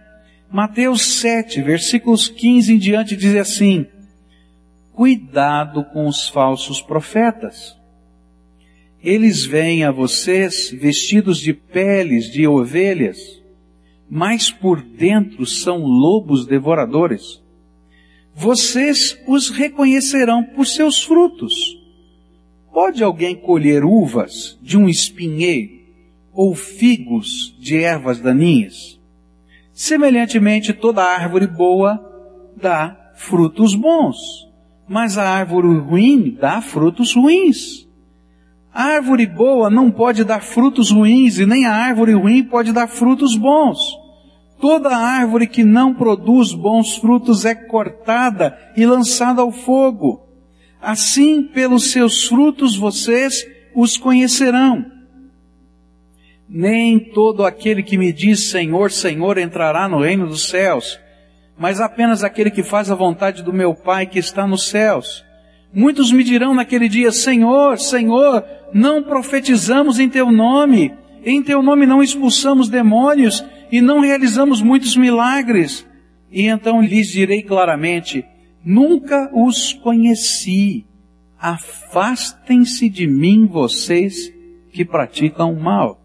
Mateus 0.50 1.02
7, 1.02 1.61
versículos 1.62 2.28
15 2.28 2.75
em 2.75 2.78
diante, 2.78 3.16
diz 3.16 3.35
assim: 3.37 3.87
cuidado 4.93 5.85
com 5.85 6.07
os 6.07 6.28
falsos 6.28 6.81
profetas. 6.81 7.76
Eles 9.04 9.44
vêm 9.44 9.84
a 9.84 9.92
vocês 9.92 10.70
vestidos 10.70 11.38
de 11.38 11.52
peles 11.52 12.32
de 12.32 12.46
ovelhas, 12.49 13.18
mas 14.08 14.50
por 14.50 14.80
dentro 14.80 15.44
são 15.44 15.84
lobos 15.84 16.46
devoradores. 16.46 17.42
Vocês 18.34 19.16
os 19.28 19.50
reconhecerão 19.50 20.42
por 20.42 20.66
seus 20.66 21.04
frutos. 21.04 21.52
Pode 22.73 23.04
alguém 23.04 23.37
colher 23.37 23.84
uvas 23.84 24.58
de 24.61 24.76
um 24.76 24.88
espinheiro 24.88 25.84
ou 26.32 26.54
figos 26.54 27.54
de 27.61 27.76
ervas 27.76 28.18
daninhas? 28.18 28.99
Semelhantemente, 29.73 30.73
toda 30.73 31.04
árvore 31.04 31.46
boa 31.46 32.00
dá 32.56 33.12
frutos 33.14 33.75
bons 33.75 34.16
mas 34.88 35.16
a 35.16 35.28
árvore 35.28 35.78
ruim 35.78 36.37
dá 36.38 36.61
frutos 36.61 37.14
ruins. 37.14 37.88
A 38.75 38.83
árvore 38.97 39.25
boa 39.25 39.71
não 39.71 39.88
pode 39.88 40.25
dar 40.25 40.43
frutos 40.43 40.90
ruins 40.90 41.38
e 41.38 41.47
nem 41.47 41.64
a 41.64 41.73
árvore 41.73 42.12
ruim 42.12 42.43
pode 42.43 42.73
dar 42.73 42.88
frutos 42.88 43.37
bons. 43.37 43.78
Toda 44.61 44.97
árvore 44.97 45.47
que 45.47 45.62
não 45.62 45.95
produz 45.95 46.52
bons 46.52 46.97
frutos 46.97 47.45
é 47.45 47.54
cortada 47.54 48.59
e 48.76 48.85
lançada 48.85 49.43
ao 49.43 49.52
fogo. 49.52 50.26
Assim, 50.83 51.45
pelos 51.45 51.93
seus 51.93 52.25
frutos 52.26 52.76
vocês 52.76 53.47
os 53.76 53.97
conhecerão. 53.97 54.85
Nem 56.49 56.99
todo 56.99 57.45
aquele 57.45 57.83
que 57.83 57.97
me 57.97 58.12
diz 58.12 58.50
Senhor, 58.50 58.90
Senhor 58.90 59.38
entrará 59.38 59.88
no 59.88 60.00
reino 60.00 60.26
dos 60.26 60.49
céus, 60.49 60.99
mas 61.57 61.81
apenas 61.81 62.25
aquele 62.25 62.50
que 62.50 62.64
faz 62.64 62.90
a 62.90 62.95
vontade 62.97 63.43
do 63.43 63.52
meu 63.52 63.73
Pai 63.73 64.04
que 64.04 64.19
está 64.19 64.47
nos 64.49 64.69
céus. 64.69 65.24
Muitos 65.75 66.12
me 66.12 66.23
dirão 66.23 66.54
naquele 66.54 66.88
dia, 66.88 67.11
Senhor, 67.11 67.78
Senhor, 67.81 68.45
não 68.73 69.02
profetizamos 69.02 69.99
em 69.99 70.09
teu 70.09 70.31
nome, 70.31 70.93
em 71.25 71.43
teu 71.43 71.62
nome 71.62 71.85
não 71.85 72.00
expulsamos 72.00 72.69
demônios 72.69 73.45
e 73.73 73.81
não 73.81 73.99
realizamos 73.99 74.62
muitos 74.62 74.97
milagres. 74.97 75.85
E 76.31 76.47
então 76.47 76.81
lhes 76.81 77.09
direi 77.09 77.43
claramente, 77.43 78.25
nunca 78.64 79.31
os 79.35 79.73
conheci. 79.73 80.87
Afastem-se 81.38 82.88
de 82.88 83.07
mim 83.07 83.47
vocês 83.47 84.33
que 84.71 84.85
praticam 84.85 85.52
o 85.52 85.61
mal. 85.61 86.00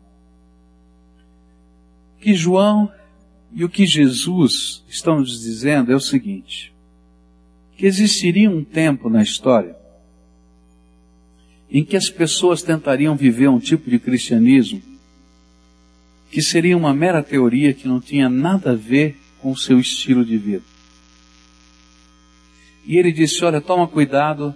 Que 2.19 2.33
João 2.33 2.91
e 3.53 3.63
o 3.63 3.69
que 3.69 3.85
Jesus 3.85 4.83
está 4.87 5.15
nos 5.15 5.41
dizendo 5.41 5.91
é 5.91 5.95
o 5.95 5.99
seguinte, 5.99 6.73
que 7.79 7.85
existiria 7.85 8.51
um 8.51 8.61
tempo 8.61 9.09
na 9.09 9.23
história 9.23 9.73
em 11.71 11.81
que 11.81 11.95
as 11.95 12.09
pessoas 12.09 12.61
tentariam 12.61 13.15
viver 13.15 13.47
um 13.47 13.57
tipo 13.57 13.89
de 13.89 13.97
cristianismo 13.97 14.81
que 16.29 16.41
seria 16.41 16.75
uma 16.75 16.93
mera 16.93 17.23
teoria 17.23 17.73
que 17.73 17.87
não 17.87 18.01
tinha 18.01 18.27
nada 18.27 18.71
a 18.71 18.75
ver 18.75 19.17
com 19.39 19.51
o 19.51 19.57
seu 19.57 19.79
estilo 19.79 20.25
de 20.25 20.37
vida. 20.37 20.63
E 22.85 22.97
ele 22.97 23.13
disse, 23.13 23.45
olha, 23.45 23.61
toma 23.61 23.87
cuidado, 23.87 24.53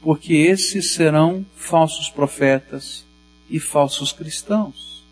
porque 0.00 0.32
esses 0.32 0.92
serão 0.92 1.44
falsos 1.56 2.08
profetas 2.08 3.04
e 3.50 3.58
falsos 3.58 4.12
cristãos. 4.12 5.04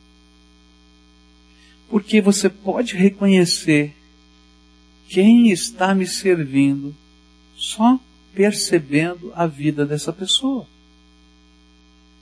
Porque 1.91 2.21
você 2.21 2.49
pode 2.49 2.95
reconhecer 2.95 3.97
quem 5.09 5.51
está 5.51 5.93
me 5.93 6.07
servindo 6.07 6.95
só 7.67 7.99
percebendo 8.33 9.33
a 9.35 9.45
vida 9.45 9.85
dessa 9.85 10.13
pessoa. 10.13 10.67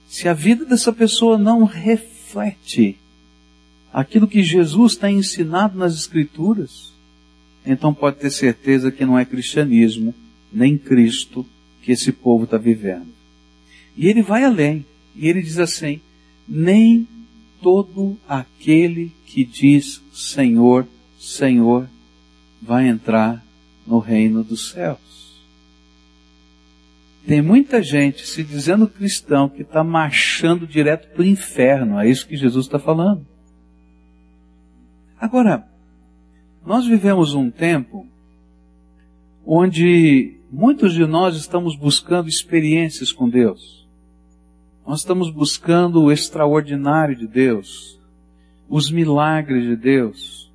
Se 0.07 0.27
a 0.27 0.33
vida 0.33 0.65
dessa 0.65 0.91
pessoa 0.91 1.37
não 1.37 1.65
reflete 1.65 2.97
aquilo 3.93 4.27
que 4.27 4.41
Jesus 4.41 4.95
tem 4.95 5.19
ensinado 5.19 5.77
nas 5.77 5.93
Escrituras, 5.93 6.91
então 7.63 7.93
pode 7.93 8.17
ter 8.17 8.31
certeza 8.31 8.91
que 8.91 9.05
não 9.05 9.19
é 9.19 9.23
cristianismo, 9.23 10.15
nem 10.51 10.77
Cristo 10.79 11.45
que 11.83 11.91
esse 11.91 12.11
povo 12.11 12.45
está 12.45 12.57
vivendo. 12.57 13.13
E 13.95 14.07
ele 14.07 14.23
vai 14.23 14.43
além, 14.43 14.83
e 15.15 15.27
ele 15.27 15.43
diz 15.43 15.59
assim, 15.59 16.01
nem 16.47 17.07
todo 17.61 18.17
aquele 18.27 19.11
que 19.27 19.45
diz 19.45 20.01
Senhor, 20.11 20.87
Senhor, 21.19 21.87
vai 22.61 22.87
entrar 22.87 23.45
no 23.85 23.99
reino 23.99 24.43
dos 24.43 24.69
céus. 24.69 25.05
Tem 27.27 27.41
muita 27.41 27.81
gente 27.81 28.27
se 28.27 28.43
dizendo 28.43 28.87
cristão 28.87 29.49
que 29.49 29.63
está 29.63 29.83
marchando 29.83 30.67
direto 30.67 31.07
para 31.09 31.21
o 31.21 31.25
inferno. 31.25 31.99
É 31.99 32.07
isso 32.07 32.27
que 32.27 32.37
Jesus 32.37 32.67
está 32.67 32.77
falando. 32.77 33.25
Agora, 35.19 35.67
nós 36.65 36.85
vivemos 36.85 37.33
um 37.33 37.49
tempo 37.49 38.07
onde 39.45 40.37
muitos 40.51 40.93
de 40.93 41.05
nós 41.05 41.35
estamos 41.35 41.75
buscando 41.75 42.29
experiências 42.29 43.11
com 43.11 43.27
Deus. 43.27 43.87
Nós 44.85 44.99
estamos 44.99 45.31
buscando 45.31 46.03
o 46.03 46.11
extraordinário 46.11 47.15
de 47.15 47.27
Deus, 47.27 47.99
os 48.69 48.91
milagres 48.91 49.63
de 49.63 49.75
Deus. 49.75 50.51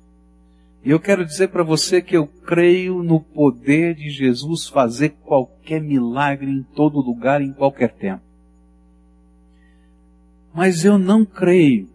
E 0.83 0.89
eu 0.89 0.99
quero 0.99 1.23
dizer 1.23 1.49
para 1.49 1.63
você 1.63 2.01
que 2.01 2.17
eu 2.17 2.25
creio 2.25 3.03
no 3.03 3.19
poder 3.19 3.93
de 3.93 4.09
Jesus 4.09 4.67
fazer 4.67 5.09
qualquer 5.23 5.79
milagre 5.79 6.49
em 6.49 6.63
todo 6.63 6.99
lugar, 6.99 7.41
em 7.41 7.53
qualquer 7.53 7.93
tempo. 7.93 8.23
Mas 10.53 10.83
eu 10.83 10.97
não 10.97 11.23
creio 11.23 11.87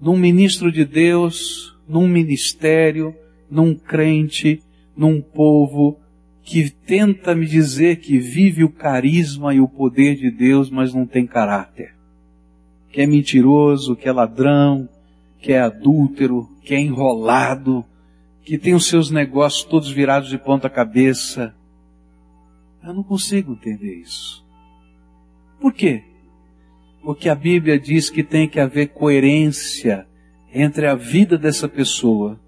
num 0.00 0.16
ministro 0.16 0.72
de 0.72 0.84
Deus, 0.84 1.78
num 1.86 2.08
ministério, 2.08 3.14
num 3.50 3.74
crente, 3.74 4.62
num 4.96 5.20
povo 5.20 5.98
que 6.42 6.70
tenta 6.70 7.34
me 7.34 7.46
dizer 7.46 7.96
que 7.96 8.18
vive 8.18 8.64
o 8.64 8.70
carisma 8.70 9.54
e 9.54 9.60
o 9.60 9.68
poder 9.68 10.16
de 10.16 10.30
Deus, 10.30 10.70
mas 10.70 10.92
não 10.92 11.06
tem 11.06 11.26
caráter. 11.26 11.94
Que 12.90 13.02
é 13.02 13.06
mentiroso, 13.06 13.94
que 13.94 14.08
é 14.08 14.12
ladrão, 14.12 14.88
que 15.42 15.52
é 15.52 15.60
adúltero, 15.60 16.48
que 16.62 16.72
é 16.72 16.78
enrolado, 16.78 17.84
que 18.44 18.56
tem 18.56 18.74
os 18.74 18.86
seus 18.86 19.10
negócios 19.10 19.64
todos 19.64 19.90
virados 19.90 20.28
de 20.28 20.38
ponta 20.38 20.70
cabeça. 20.70 21.52
Eu 22.82 22.94
não 22.94 23.02
consigo 23.02 23.52
entender 23.52 23.96
isso. 23.96 24.44
Por 25.60 25.72
quê? 25.72 26.04
Porque 27.02 27.28
a 27.28 27.34
Bíblia 27.34 27.78
diz 27.78 28.08
que 28.08 28.22
tem 28.22 28.48
que 28.48 28.60
haver 28.60 28.88
coerência 28.88 30.06
entre 30.54 30.86
a 30.86 30.94
vida 30.94 31.36
dessa 31.36 31.68
pessoa, 31.68 32.38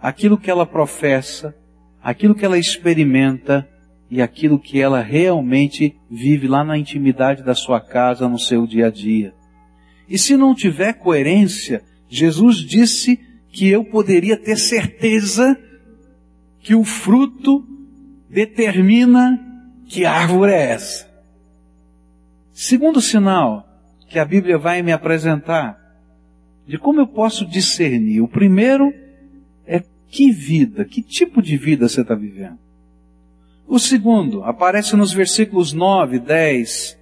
aquilo 0.00 0.38
que 0.38 0.50
ela 0.50 0.66
professa, 0.66 1.54
aquilo 2.02 2.34
que 2.34 2.44
ela 2.44 2.58
experimenta 2.58 3.68
e 4.10 4.20
aquilo 4.20 4.58
que 4.58 4.80
ela 4.80 5.00
realmente 5.00 5.96
vive 6.10 6.48
lá 6.48 6.64
na 6.64 6.76
intimidade 6.76 7.42
da 7.42 7.54
sua 7.54 7.80
casa, 7.80 8.28
no 8.28 8.38
seu 8.38 8.66
dia 8.66 8.88
a 8.88 8.90
dia. 8.90 9.34
E 10.08 10.18
se 10.18 10.36
não 10.36 10.54
tiver 10.54 10.94
coerência, 10.94 11.82
Jesus 12.08 12.58
disse 12.58 13.18
que 13.50 13.68
eu 13.68 13.84
poderia 13.84 14.36
ter 14.36 14.56
certeza 14.56 15.58
que 16.60 16.74
o 16.74 16.84
fruto 16.84 17.64
determina 18.28 19.40
que 19.86 20.04
árvore 20.04 20.52
é 20.52 20.72
essa. 20.72 21.08
Segundo 22.52 23.00
sinal 23.00 23.68
que 24.08 24.18
a 24.18 24.24
Bíblia 24.24 24.58
vai 24.58 24.82
me 24.82 24.92
apresentar 24.92 25.78
de 26.66 26.78
como 26.78 27.00
eu 27.00 27.06
posso 27.06 27.44
discernir. 27.46 28.20
O 28.20 28.28
primeiro 28.28 28.92
é 29.66 29.82
que 30.08 30.30
vida, 30.30 30.84
que 30.84 31.02
tipo 31.02 31.42
de 31.42 31.56
vida 31.56 31.88
você 31.88 32.00
está 32.00 32.14
vivendo. 32.14 32.58
O 33.66 33.78
segundo 33.78 34.44
aparece 34.44 34.96
nos 34.96 35.12
versículos 35.12 35.72
9, 35.72 36.18
10 36.18 36.98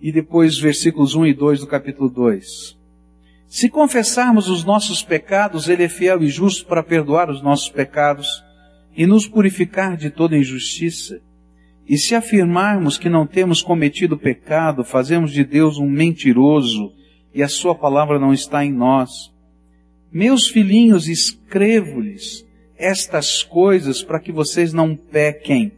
e 0.00 0.10
depois 0.10 0.58
versículos 0.58 1.14
1 1.14 1.26
e 1.26 1.34
2 1.34 1.60
do 1.60 1.66
capítulo 1.66 2.08
2. 2.08 2.78
Se 3.46 3.68
confessarmos 3.68 4.48
os 4.48 4.64
nossos 4.64 5.02
pecados, 5.02 5.68
Ele 5.68 5.82
é 5.82 5.88
fiel 5.88 6.22
e 6.22 6.28
justo 6.28 6.66
para 6.66 6.82
perdoar 6.82 7.28
os 7.28 7.42
nossos 7.42 7.68
pecados 7.68 8.44
e 8.96 9.06
nos 9.06 9.26
purificar 9.26 9.96
de 9.96 10.08
toda 10.08 10.36
injustiça. 10.36 11.20
E 11.88 11.98
se 11.98 12.14
afirmarmos 12.14 12.96
que 12.96 13.08
não 13.08 13.26
temos 13.26 13.60
cometido 13.60 14.16
pecado, 14.16 14.84
fazemos 14.84 15.32
de 15.32 15.42
Deus 15.44 15.78
um 15.78 15.88
mentiroso 15.88 16.92
e 17.34 17.42
a 17.42 17.48
Sua 17.48 17.74
palavra 17.74 18.18
não 18.18 18.32
está 18.32 18.64
em 18.64 18.72
nós. 18.72 19.32
Meus 20.12 20.48
filhinhos, 20.48 21.08
escrevo-lhes 21.08 22.46
estas 22.76 23.42
coisas 23.42 24.02
para 24.02 24.20
que 24.20 24.32
vocês 24.32 24.72
não 24.72 24.96
pequem. 24.96 25.72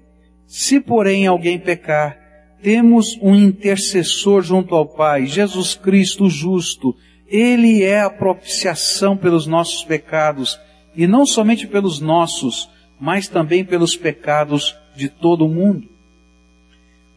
Se 0.46 0.78
porém 0.78 1.26
alguém 1.26 1.58
pecar, 1.58 2.21
temos 2.62 3.18
um 3.20 3.34
intercessor 3.34 4.42
junto 4.42 4.74
ao 4.74 4.86
Pai, 4.86 5.26
Jesus 5.26 5.74
Cristo 5.74 6.30
justo. 6.30 6.94
Ele 7.26 7.82
é 7.82 8.00
a 8.00 8.10
propiciação 8.10 9.16
pelos 9.16 9.46
nossos 9.46 9.82
pecados, 9.84 10.58
e 10.94 11.06
não 11.06 11.26
somente 11.26 11.66
pelos 11.66 11.98
nossos, 12.00 12.68
mas 13.00 13.26
também 13.26 13.64
pelos 13.64 13.96
pecados 13.96 14.76
de 14.94 15.08
todo 15.08 15.44
o 15.44 15.48
mundo. 15.48 15.88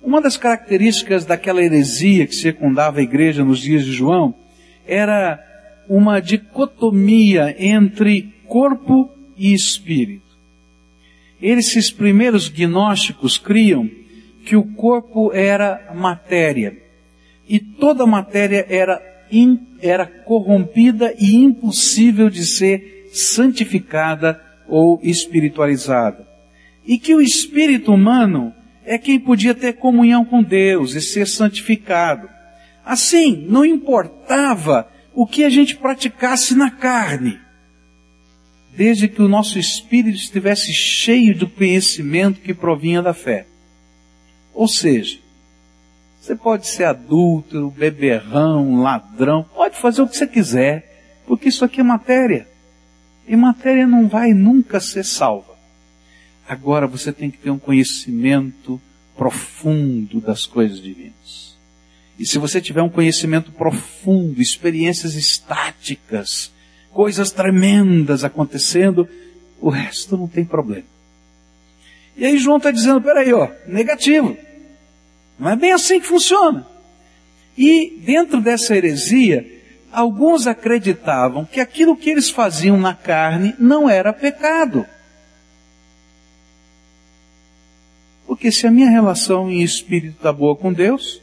Uma 0.01 0.21
das 0.21 0.37
características 0.37 1.25
daquela 1.25 1.61
heresia 1.61 2.25
que 2.25 2.35
secundava 2.35 2.99
a 2.99 3.03
igreja 3.03 3.43
nos 3.43 3.59
dias 3.59 3.83
de 3.85 3.91
João 3.91 4.33
era 4.87 5.39
uma 5.87 6.19
dicotomia 6.19 7.55
entre 7.59 8.33
corpo 8.47 9.09
e 9.37 9.53
espírito. 9.53 10.23
Esses 11.41 11.91
primeiros 11.91 12.47
gnósticos 12.47 13.37
criam 13.37 13.89
que 14.45 14.55
o 14.55 14.63
corpo 14.75 15.33
era 15.33 15.91
matéria 15.93 16.85
e 17.47 17.59
toda 17.59 18.05
matéria 18.05 18.65
era, 18.69 19.01
in, 19.31 19.59
era 19.81 20.05
corrompida 20.05 21.13
e 21.19 21.35
impossível 21.35 22.29
de 22.29 22.45
ser 22.45 23.09
santificada 23.13 24.41
ou 24.67 24.99
espiritualizada. 25.03 26.27
E 26.85 26.97
que 26.97 27.13
o 27.13 27.21
espírito 27.21 27.93
humano 27.93 28.53
é 28.83 28.97
quem 28.97 29.19
podia 29.19 29.53
ter 29.53 29.73
comunhão 29.73 30.25
com 30.25 30.41
Deus 30.41 30.93
e 30.93 31.01
ser 31.01 31.27
santificado. 31.27 32.29
Assim, 32.83 33.45
não 33.47 33.65
importava 33.65 34.87
o 35.13 35.25
que 35.25 35.43
a 35.43 35.49
gente 35.49 35.75
praticasse 35.75 36.55
na 36.55 36.69
carne, 36.69 37.39
desde 38.75 39.07
que 39.07 39.21
o 39.21 39.27
nosso 39.27 39.57
espírito 39.57 40.17
estivesse 40.17 40.73
cheio 40.73 41.35
do 41.35 41.47
conhecimento 41.47 42.41
que 42.41 42.53
provinha 42.53 43.01
da 43.01 43.13
fé. 43.13 43.47
Ou 44.55 44.69
seja, 44.69 45.19
você 46.19 46.33
pode 46.33 46.65
ser 46.65 46.85
adúltero, 46.85 47.69
beberrão, 47.69 48.81
ladrão, 48.81 49.43
pode 49.43 49.77
fazer 49.77 50.01
o 50.01 50.07
que 50.07 50.17
você 50.17 50.25
quiser, 50.25 51.21
porque 51.27 51.49
isso 51.49 51.65
aqui 51.65 51.81
é 51.81 51.83
matéria. 51.83 52.47
E 53.27 53.35
matéria 53.35 53.85
não 53.85 54.07
vai 54.07 54.33
nunca 54.33 54.79
ser 54.79 55.03
salva. 55.03 55.53
Agora 56.47 56.87
você 56.87 57.11
tem 57.11 57.29
que 57.29 57.37
ter 57.37 57.49
um 57.49 57.59
conhecimento 57.59 58.81
profundo 59.17 60.21
das 60.21 60.45
coisas 60.45 60.81
divinas. 60.81 61.57
E 62.17 62.25
se 62.25 62.37
você 62.37 62.61
tiver 62.61 62.81
um 62.81 62.89
conhecimento 62.89 63.51
profundo, 63.51 64.41
experiências 64.41 65.15
estáticas, 65.15 66.51
coisas 66.93 67.29
tremendas 67.29 68.23
acontecendo, 68.23 69.07
o 69.59 69.69
resto 69.69 70.15
não 70.15 70.27
tem 70.27 70.45
problema. 70.45 70.94
E 72.17 72.25
aí 72.25 72.37
João 72.37 72.57
está 72.57 72.71
dizendo, 72.71 73.01
peraí, 73.01 73.33
ó, 73.33 73.49
negativo. 73.67 74.37
Não 75.37 75.49
é 75.49 75.55
bem 75.55 75.73
assim 75.73 75.99
que 75.99 76.07
funciona. 76.07 76.65
E 77.57 77.99
dentro 78.05 78.41
dessa 78.41 78.75
heresia, 78.75 79.45
alguns 79.91 80.47
acreditavam 80.47 81.45
que 81.45 81.59
aquilo 81.59 81.95
que 81.95 82.09
eles 82.09 82.29
faziam 82.29 82.77
na 82.77 82.93
carne 82.93 83.55
não 83.59 83.89
era 83.89 84.13
pecado. 84.13 84.85
Porque 88.25 88.51
se 88.51 88.65
a 88.65 88.71
minha 88.71 88.89
relação 88.89 89.49
em 89.49 89.61
espírito 89.61 90.17
está 90.17 90.33
boa 90.33 90.55
com 90.55 90.73
Deus, 90.73 91.21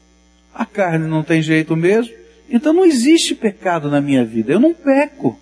a 0.54 0.64
carne 0.64 1.08
não 1.08 1.22
tem 1.22 1.42
jeito 1.42 1.76
mesmo, 1.76 2.14
então 2.48 2.72
não 2.72 2.84
existe 2.84 3.34
pecado 3.34 3.90
na 3.90 4.00
minha 4.00 4.24
vida. 4.24 4.52
Eu 4.52 4.60
não 4.60 4.74
peco. 4.74 5.38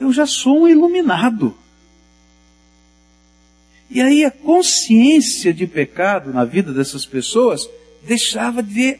Eu 0.00 0.12
já 0.12 0.26
sou 0.26 0.62
um 0.62 0.68
iluminado. 0.68 1.56
E 3.90 4.00
aí 4.00 4.24
a 4.24 4.30
consciência 4.30 5.52
de 5.52 5.66
pecado 5.66 6.32
na 6.32 6.44
vida 6.44 6.72
dessas 6.72 7.04
pessoas 7.06 7.68
deixava 8.06 8.62
de, 8.62 8.98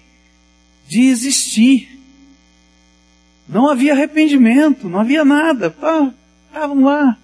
de 0.86 1.02
existir. 1.02 1.88
Não 3.48 3.68
havia 3.68 3.92
arrependimento, 3.92 4.88
não 4.88 5.00
havia 5.00 5.24
nada. 5.24 5.66
Estavam 5.66 6.84
lá, 6.84 7.18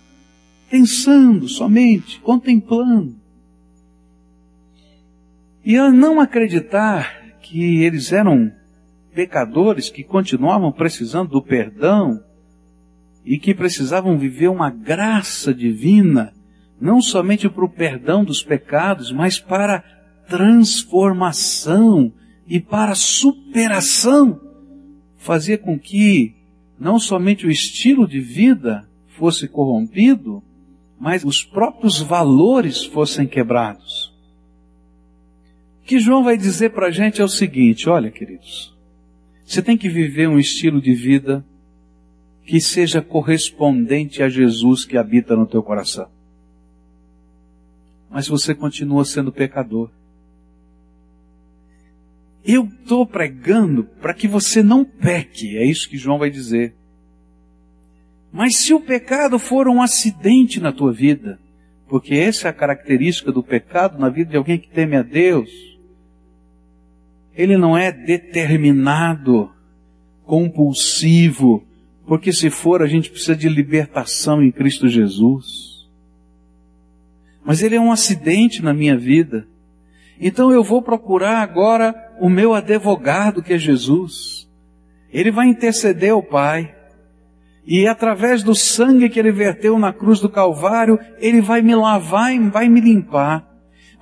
pensando 0.70 1.48
somente, 1.48 2.20
contemplando. 2.20 3.16
E 5.64 5.76
a 5.76 5.90
não 5.90 6.20
acreditar 6.20 7.38
que 7.42 7.82
eles 7.82 8.12
eram 8.12 8.52
pecadores 9.14 9.88
que 9.88 10.04
continuavam 10.04 10.72
precisando 10.72 11.30
do 11.30 11.42
perdão 11.42 12.22
e 13.24 13.38
que 13.38 13.54
precisavam 13.54 14.18
viver 14.18 14.48
uma 14.48 14.70
graça 14.70 15.52
divina, 15.52 16.32
não 16.80 17.02
somente 17.02 17.48
para 17.48 17.64
o 17.64 17.68
perdão 17.68 18.24
dos 18.24 18.42
pecados, 18.42 19.12
mas 19.12 19.38
para 19.38 19.80
transformação 20.28 22.12
e 22.46 22.58
para 22.58 22.94
superação, 22.94 24.40
fazia 25.16 25.58
com 25.58 25.78
que 25.78 26.34
não 26.78 26.98
somente 26.98 27.46
o 27.46 27.50
estilo 27.50 28.08
de 28.08 28.20
vida 28.20 28.88
fosse 29.18 29.46
corrompido, 29.46 30.42
mas 30.98 31.24
os 31.24 31.44
próprios 31.44 32.00
valores 32.00 32.84
fossem 32.84 33.26
quebrados. 33.26 34.14
O 35.82 35.86
que 35.86 35.98
João 35.98 36.24
vai 36.24 36.38
dizer 36.38 36.70
para 36.70 36.86
a 36.86 36.90
gente 36.90 37.20
é 37.20 37.24
o 37.24 37.28
seguinte: 37.28 37.88
olha, 37.88 38.10
queridos, 38.10 38.74
você 39.44 39.60
tem 39.60 39.76
que 39.76 39.88
viver 39.88 40.28
um 40.28 40.38
estilo 40.38 40.80
de 40.80 40.94
vida 40.94 41.44
que 42.46 42.60
seja 42.60 43.02
correspondente 43.02 44.22
a 44.22 44.28
Jesus 44.28 44.84
que 44.84 44.96
habita 44.96 45.36
no 45.36 45.46
teu 45.46 45.62
coração. 45.62 46.08
Mas 48.10 48.26
você 48.26 48.54
continua 48.54 49.04
sendo 49.04 49.32
pecador. 49.32 49.90
Eu 52.44 52.64
estou 52.64 53.06
pregando 53.06 53.84
para 53.84 54.14
que 54.14 54.26
você 54.26 54.62
não 54.62 54.84
peque, 54.84 55.56
é 55.56 55.64
isso 55.64 55.88
que 55.88 55.96
João 55.96 56.18
vai 56.18 56.30
dizer. 56.30 56.74
Mas 58.32 58.56
se 58.56 58.72
o 58.72 58.80
pecado 58.80 59.38
for 59.38 59.68
um 59.68 59.82
acidente 59.82 60.60
na 60.60 60.72
tua 60.72 60.92
vida, 60.92 61.38
porque 61.88 62.14
essa 62.14 62.48
é 62.48 62.50
a 62.50 62.54
característica 62.54 63.30
do 63.30 63.42
pecado 63.42 63.98
na 63.98 64.08
vida 64.08 64.30
de 64.30 64.36
alguém 64.36 64.58
que 64.58 64.70
teme 64.70 64.96
a 64.96 65.02
Deus, 65.02 65.50
ele 67.34 67.56
não 67.56 67.76
é 67.76 67.90
determinado, 67.90 69.50
compulsivo, 70.24 71.64
porque 72.06 72.32
se 72.32 72.50
for 72.50 72.82
a 72.82 72.86
gente 72.86 73.10
precisa 73.10 73.36
de 73.36 73.48
libertação 73.48 74.42
em 74.42 74.50
Cristo 74.50 74.88
Jesus. 74.88 75.69
Mas 77.44 77.62
ele 77.62 77.76
é 77.76 77.80
um 77.80 77.92
acidente 77.92 78.62
na 78.62 78.72
minha 78.72 78.96
vida. 78.96 79.46
Então 80.20 80.52
eu 80.52 80.62
vou 80.62 80.82
procurar 80.82 81.38
agora 81.38 81.94
o 82.20 82.28
meu 82.28 82.54
advogado 82.54 83.42
que 83.42 83.54
é 83.54 83.58
Jesus. 83.58 84.48
Ele 85.10 85.30
vai 85.30 85.46
interceder 85.46 86.12
ao 86.12 86.22
Pai. 86.22 86.74
E 87.66 87.86
através 87.86 88.42
do 88.42 88.54
sangue 88.54 89.08
que 89.08 89.18
ele 89.18 89.32
verteu 89.32 89.78
na 89.78 89.92
cruz 89.92 90.20
do 90.20 90.28
Calvário, 90.28 90.98
ele 91.18 91.40
vai 91.40 91.62
me 91.62 91.74
lavar 91.74 92.34
e 92.34 92.38
vai 92.38 92.68
me 92.68 92.80
limpar. 92.80 93.50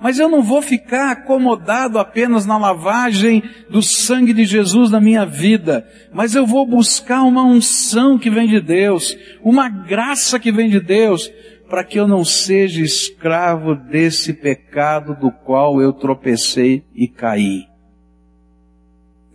Mas 0.01 0.17
eu 0.17 0.29
não 0.29 0.41
vou 0.41 0.61
ficar 0.61 1.11
acomodado 1.11 1.99
apenas 1.99 2.45
na 2.45 2.57
lavagem 2.57 3.43
do 3.69 3.81
sangue 3.81 4.33
de 4.33 4.45
Jesus 4.45 4.89
na 4.89 5.01
minha 5.01 5.25
vida, 5.25 5.85
mas 6.13 6.35
eu 6.35 6.45
vou 6.45 6.65
buscar 6.65 7.21
uma 7.23 7.43
unção 7.43 8.17
que 8.17 8.29
vem 8.29 8.47
de 8.47 8.61
Deus, 8.61 9.17
uma 9.43 9.67
graça 9.67 10.39
que 10.39 10.53
vem 10.53 10.69
de 10.69 10.79
Deus, 10.79 11.29
para 11.69 11.83
que 11.83 11.99
eu 11.99 12.07
não 12.07 12.25
seja 12.25 12.81
escravo 12.81 13.75
desse 13.75 14.33
pecado 14.33 15.15
do 15.15 15.31
qual 15.31 15.79
eu 15.79 15.93
tropecei 15.93 16.83
e 16.95 17.07
caí. 17.07 17.67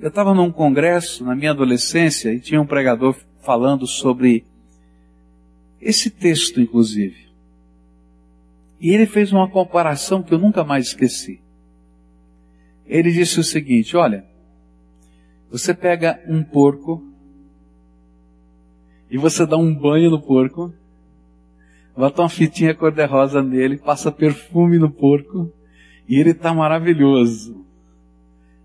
Eu 0.01 0.09
estava 0.09 0.35
num 0.35 0.51
congresso 0.51 1.25
na 1.25 1.35
minha 1.37 1.53
adolescência 1.53 2.33
e 2.33 2.40
tinha 2.40 2.61
um 2.61 2.66
pregador 2.66 3.16
falando 3.40 3.87
sobre 3.87 4.44
esse 5.81 6.11
texto, 6.11 6.61
inclusive. 6.61 7.29
E 8.81 8.90
ele 8.90 9.07
fez 9.07 9.33
uma 9.33 9.49
comparação 9.49 10.23
que 10.23 10.35
eu 10.35 10.38
nunca 10.38 10.64
mais 10.64 10.88
esqueci. 10.88 11.40
Ele 12.85 13.12
disse 13.12 13.38
o 13.38 13.44
seguinte: 13.44 13.97
olha, 13.97 14.27
você 15.51 15.73
pega 15.73 16.20
um 16.27 16.42
porco 16.42 17.03
e 19.09 19.16
você 19.16 19.47
dá 19.47 19.57
um 19.57 19.73
banho 19.73 20.11
no 20.11 20.20
porco, 20.20 20.75
bota 21.96 22.22
uma 22.22 22.28
fitinha 22.28 22.74
cor-de-rosa 22.74 23.42
nele, 23.42 23.78
passa 23.78 24.11
perfume 24.11 24.78
no 24.78 24.90
porco 24.90 25.52
e 26.09 26.18
ele 26.18 26.30
está 26.30 26.52
maravilhoso. 26.52 27.64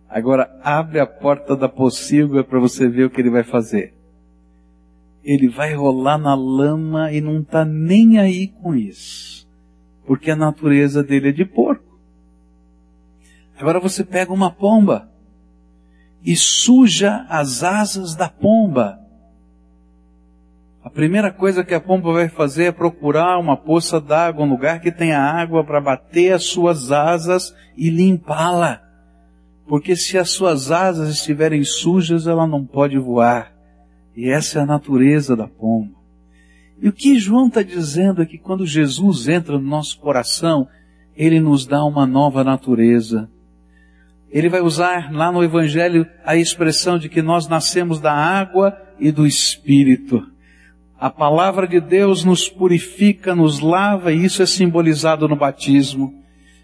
Agora 0.10 0.50
abre 0.64 1.00
a 1.00 1.06
porta 1.06 1.56
da 1.56 1.70
pocilga 1.70 2.44
para 2.44 2.60
você 2.60 2.88
ver 2.88 3.06
o 3.06 3.10
que 3.10 3.22
ele 3.22 3.30
vai 3.30 3.44
fazer. 3.44 3.94
Ele 5.24 5.48
vai 5.48 5.74
rolar 5.74 6.18
na 6.18 6.34
lama 6.34 7.12
e 7.12 7.22
não 7.22 7.42
está 7.42 7.64
nem 7.64 8.18
aí 8.18 8.48
com 8.48 8.74
isso 8.74 9.40
porque 10.10 10.32
a 10.32 10.36
natureza 10.36 11.04
dele 11.04 11.30
é 11.30 11.32
de 11.32 11.46
porco. 11.46 12.00
Agora 13.60 13.80
você 13.80 14.04
pega 14.04 14.34
uma 14.34 14.50
pomba 14.50 15.08
e 16.26 16.36
suja 16.36 17.28
as 17.30 17.62
asas 17.62 18.16
da 18.16 18.28
pomba. 18.28 18.99
A 20.82 20.90
primeira 20.90 21.30
coisa 21.30 21.64
que 21.64 21.74
a 21.74 21.80
pomba 21.80 22.14
vai 22.14 22.30
fazer 22.30 22.66
é 22.66 22.72
procurar 22.72 23.38
uma 23.38 23.58
poça 23.58 24.00
d'água, 24.00 24.46
um 24.46 24.50
lugar 24.50 24.80
que 24.80 24.92
tenha 24.92 25.20
água 25.20 25.64
para 25.64 25.82
bater 25.82 26.32
as 26.32 26.46
suas 26.46 26.90
asas 26.92 27.54
e 27.76 27.90
limpá-la. 27.90 28.82
Porque 29.68 29.96
se 29.96 30.18
as 30.18 30.30
suas 30.30 30.72
asas 30.72 31.10
estiverem 31.10 31.64
sujas, 31.64 32.28
ela 32.28 32.48
não 32.48 32.66
pode 32.66 32.98
voar. 32.98 33.54
E 34.16 34.30
essa 34.30 34.60
é 34.60 34.62
a 34.62 34.66
natureza 34.66 35.36
da 35.36 35.48
pomba. 35.48 36.00
E 36.82 36.88
o 36.88 36.94
que 36.94 37.20
João 37.20 37.48
está 37.48 37.62
dizendo 37.62 38.22
é 38.22 38.26
que 38.26 38.38
quando 38.38 38.66
Jesus 38.66 39.28
entra 39.28 39.60
no 39.60 39.68
nosso 39.68 40.00
coração, 40.00 40.66
ele 41.16 41.42
nos 41.42 41.66
dá 41.66 41.84
uma 41.84 42.08
nova 42.08 42.42
natureza. 42.42 43.30
Ele 44.32 44.48
vai 44.48 44.62
usar 44.62 45.12
lá 45.12 45.30
no 45.30 45.44
Evangelho 45.44 46.08
a 46.24 46.38
expressão 46.38 46.98
de 46.98 47.10
que 47.10 47.22
nós 47.22 47.50
nascemos 47.50 48.00
da 48.00 48.14
água 48.14 48.78
e 48.98 49.12
do 49.12 49.28
Espírito. 49.28 50.26
A 51.00 51.10
palavra 51.10 51.66
de 51.66 51.80
Deus 51.80 52.26
nos 52.26 52.50
purifica, 52.50 53.34
nos 53.34 53.62
lava, 53.62 54.12
e 54.12 54.26
isso 54.26 54.44
é 54.44 54.46
simbolizado 54.46 55.30
no 55.30 55.36
batismo. 55.36 56.14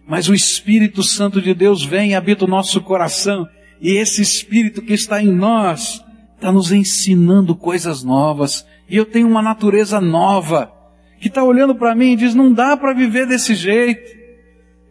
Mas 0.05 0.27
o 0.27 0.33
Espírito 0.33 1.01
Santo 1.03 1.41
de 1.41 1.53
Deus 1.53 1.85
vem 1.85 2.11
e 2.11 2.15
habita 2.15 2.43
o 2.43 2.47
nosso 2.47 2.81
coração, 2.81 3.47
e 3.79 3.91
esse 3.93 4.21
Espírito 4.21 4.81
que 4.81 4.93
está 4.93 5.23
em 5.23 5.31
nós 5.31 6.03
está 6.35 6.51
nos 6.51 6.73
ensinando 6.73 7.55
coisas 7.55 8.03
novas, 8.03 8.65
e 8.89 8.97
eu 8.97 9.05
tenho 9.05 9.27
uma 9.27 9.41
natureza 9.41 10.01
nova, 10.01 10.69
que 11.17 11.29
está 11.29 11.41
olhando 11.41 11.73
para 11.73 11.95
mim 11.95 12.11
e 12.11 12.17
diz, 12.17 12.35
não 12.35 12.51
dá 12.51 12.75
para 12.75 12.93
viver 12.93 13.25
desse 13.25 13.55
jeito. 13.55 14.11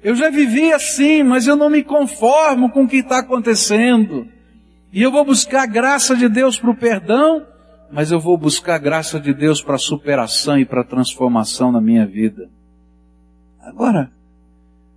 Eu 0.02 0.14
já 0.14 0.30
vivi 0.30 0.72
assim, 0.72 1.22
mas 1.22 1.46
eu 1.46 1.54
não 1.54 1.68
me 1.68 1.82
conformo 1.82 2.70
com 2.70 2.84
o 2.84 2.88
que 2.88 2.96
está 2.96 3.18
acontecendo. 3.18 4.26
E 4.90 5.02
eu 5.02 5.12
vou 5.12 5.24
buscar 5.24 5.64
a 5.64 5.66
graça 5.66 6.16
de 6.16 6.30
Deus 6.30 6.58
para 6.58 6.70
o 6.70 6.76
perdão, 6.76 7.46
mas 7.94 8.10
eu 8.10 8.18
vou 8.18 8.36
buscar 8.36 8.74
a 8.74 8.78
graça 8.78 9.20
de 9.20 9.32
Deus 9.32 9.62
para 9.62 9.78
superação 9.78 10.58
e 10.58 10.64
para 10.64 10.82
transformação 10.82 11.70
na 11.70 11.80
minha 11.80 12.04
vida. 12.04 12.50
Agora, 13.60 14.10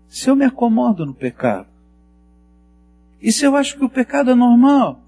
se 0.08 0.32
eu 0.32 0.36
me 0.36 0.44
acomodo 0.44 1.06
no 1.06 1.14
pecado, 1.14 1.68
e 3.22 3.32
se 3.32 3.46
eu 3.46 3.56
acho 3.56 3.78
que 3.78 3.86
o 3.86 3.90
pecado 3.90 4.32
é 4.32 4.36
normal, 4.36 5.00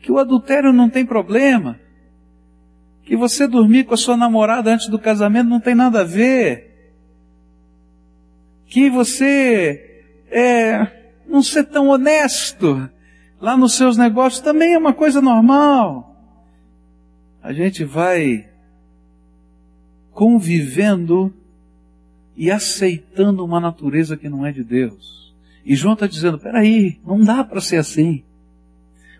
que 0.00 0.10
o 0.10 0.18
adultério 0.18 0.72
não 0.72 0.90
tem 0.90 1.06
problema, 1.06 1.78
que 3.04 3.16
você 3.16 3.46
dormir 3.46 3.84
com 3.84 3.94
a 3.94 3.96
sua 3.96 4.16
namorada 4.16 4.74
antes 4.74 4.88
do 4.88 4.98
casamento 4.98 5.48
não 5.48 5.60
tem 5.60 5.76
nada 5.76 6.00
a 6.00 6.04
ver. 6.04 6.98
Que 8.66 8.90
você 8.90 10.04
é, 10.28 11.20
não 11.28 11.44
ser 11.44 11.62
tão 11.66 11.90
honesto 11.90 12.90
lá 13.40 13.56
nos 13.56 13.76
seus 13.76 13.96
negócios 13.96 14.42
também 14.42 14.74
é 14.74 14.78
uma 14.78 14.94
coisa 14.94 15.22
normal. 15.22 16.13
A 17.44 17.52
gente 17.52 17.84
vai 17.84 18.48
convivendo 20.12 21.30
e 22.34 22.50
aceitando 22.50 23.44
uma 23.44 23.60
natureza 23.60 24.16
que 24.16 24.30
não 24.30 24.46
é 24.46 24.50
de 24.50 24.64
Deus. 24.64 25.34
E 25.62 25.76
João 25.76 25.92
está 25.92 26.06
dizendo, 26.06 26.38
peraí, 26.38 26.98
não 27.06 27.22
dá 27.22 27.44
para 27.44 27.60
ser 27.60 27.76
assim. 27.76 28.24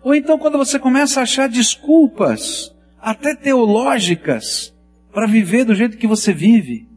Ou 0.02 0.14
então 0.14 0.38
quando 0.38 0.56
você 0.56 0.78
começa 0.78 1.20
a 1.20 1.24
achar 1.24 1.50
desculpas 1.50 2.74
até 2.98 3.34
teológicas, 3.34 4.74
para 5.12 5.26
viver 5.26 5.64
do 5.64 5.74
jeito 5.74 5.98
que 5.98 6.06
você 6.06 6.32
vive. 6.32 6.88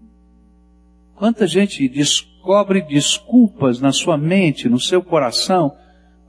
Quanta 1.14 1.46
gente 1.46 1.90
descobre 1.90 2.82
desculpas 2.82 3.82
na 3.82 3.92
sua 3.92 4.18
mente, 4.18 4.70
no 4.70 4.80
seu 4.80 5.04
coração, 5.04 5.76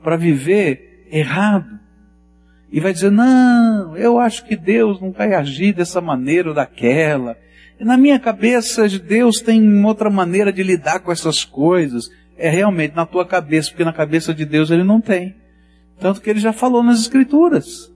para 0.03 0.17
viver 0.17 1.07
errado. 1.11 1.79
E 2.71 2.81
vai 2.81 2.93
dizer, 2.93 3.11
não, 3.11 3.97
eu 3.97 4.19
acho 4.19 4.45
que 4.45 4.57
Deus 4.57 5.01
não 5.01 5.11
vai 5.11 5.35
agir 5.35 5.73
dessa 5.73 6.01
maneira 6.01 6.51
ou 6.51 6.55
daquela. 6.55 7.37
Na 7.81 7.97
minha 7.97 8.19
cabeça, 8.19 8.89
Deus 8.89 9.41
tem 9.41 9.85
outra 9.85 10.11
maneira 10.11 10.53
de 10.53 10.63
lidar 10.63 11.01
com 11.01 11.13
essas 11.13 11.45
coisas. 11.45 12.11
É 12.37 12.51
realmente 12.51 12.95
na 12.95 13.07
tua 13.07 13.25
cabeça, 13.25 13.71
porque 13.71 13.85
na 13.85 13.93
cabeça 13.93 14.35
de 14.35 14.45
Deus 14.45 14.71
ele 14.71 14.85
não 14.85 15.01
tem. 15.01 15.35
Tanto 15.99 16.21
que 16.21 16.29
ele 16.29 16.41
já 16.41 16.53
falou 16.53 16.83
nas 16.83 17.01
Escrituras. 17.01 17.93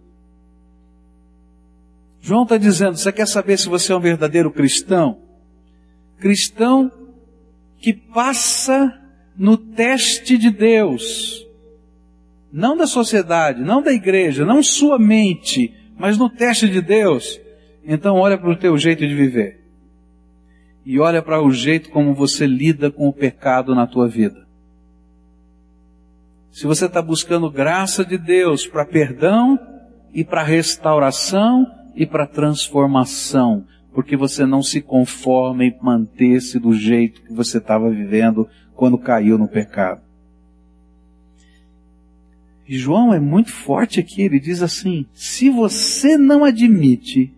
João 2.20 2.44
está 2.44 2.56
dizendo: 2.56 2.96
você 2.96 3.12
quer 3.12 3.26
saber 3.26 3.58
se 3.58 3.68
você 3.68 3.92
é 3.92 3.96
um 3.96 4.00
verdadeiro 4.00 4.50
cristão? 4.50 5.18
Cristão 6.18 6.90
que 7.78 7.92
passa 7.92 9.00
no 9.36 9.56
teste 9.56 10.38
de 10.38 10.50
Deus, 10.50 11.44
não 12.52 12.76
da 12.76 12.86
sociedade, 12.86 13.62
não 13.62 13.82
da 13.82 13.92
igreja, 13.92 14.44
não 14.44 14.62
sua 14.62 14.98
mente, 14.98 15.72
mas 15.96 16.18
no 16.18 16.28
teste 16.28 16.68
de 16.68 16.80
Deus. 16.80 17.40
Então 17.84 18.16
olha 18.16 18.36
para 18.36 18.50
o 18.50 18.56
teu 18.56 18.76
jeito 18.76 19.06
de 19.06 19.14
viver. 19.14 19.60
E 20.84 20.98
olha 20.98 21.22
para 21.22 21.42
o 21.42 21.50
jeito 21.50 21.90
como 21.90 22.14
você 22.14 22.46
lida 22.46 22.90
com 22.90 23.08
o 23.08 23.12
pecado 23.12 23.74
na 23.74 23.86
tua 23.86 24.08
vida. 24.08 24.46
Se 26.50 26.66
você 26.66 26.86
está 26.86 27.00
buscando 27.00 27.50
graça 27.50 28.04
de 28.04 28.18
Deus 28.18 28.66
para 28.66 28.84
perdão 28.84 29.58
e 30.12 30.22
para 30.22 30.42
restauração, 30.42 31.66
e 31.94 32.06
para 32.06 32.26
transformação, 32.26 33.64
porque 33.92 34.16
você 34.16 34.46
não 34.46 34.62
se 34.62 34.80
conforma 34.80 35.64
em 35.64 35.76
manter-se 35.80 36.58
do 36.58 36.72
jeito 36.72 37.22
que 37.22 37.32
você 37.32 37.58
estava 37.58 37.90
vivendo 37.90 38.48
quando 38.74 38.98
caiu 38.98 39.36
no 39.36 39.48
pecado. 39.48 40.00
E 42.68 42.78
João 42.78 43.12
é 43.12 43.20
muito 43.20 43.50
forte 43.50 44.00
aqui, 44.00 44.22
ele 44.22 44.38
diz 44.38 44.62
assim: 44.62 45.06
se 45.12 45.50
você 45.50 46.16
não 46.16 46.44
admite 46.44 47.32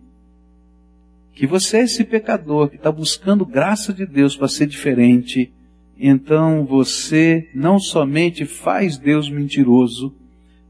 que 1.33 1.45
você 1.45 1.77
é 1.77 1.83
esse 1.83 2.03
pecador 2.03 2.69
que 2.69 2.77
está 2.77 2.91
buscando 2.91 3.45
graça 3.45 3.93
de 3.93 4.05
Deus 4.05 4.35
para 4.37 4.47
ser 4.47 4.67
diferente, 4.67 5.51
então 5.99 6.65
você 6.65 7.49
não 7.53 7.79
somente 7.79 8.45
faz 8.45 8.97
Deus 8.97 9.29
mentiroso, 9.29 10.13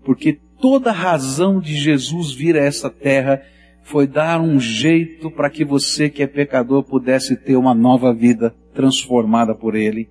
porque 0.04 0.40
toda 0.60 0.92
razão 0.92 1.60
de 1.60 1.76
Jesus 1.76 2.32
vir 2.32 2.56
a 2.56 2.64
essa 2.64 2.90
terra 2.90 3.44
foi 3.84 4.08
dar 4.08 4.42
um 4.42 4.60
jeito 4.60 5.30
para 5.30 5.50
que 5.50 5.64
você 5.64 6.10
que 6.10 6.24
é 6.24 6.28
pecador 6.28 6.84
pudesse 6.84 7.36
ter 7.36 7.56
uma 7.56 7.76
nova 7.76 8.12
vida 8.12 8.56
transformada 8.74 9.54
por 9.54 9.76
Ele, 9.76 10.10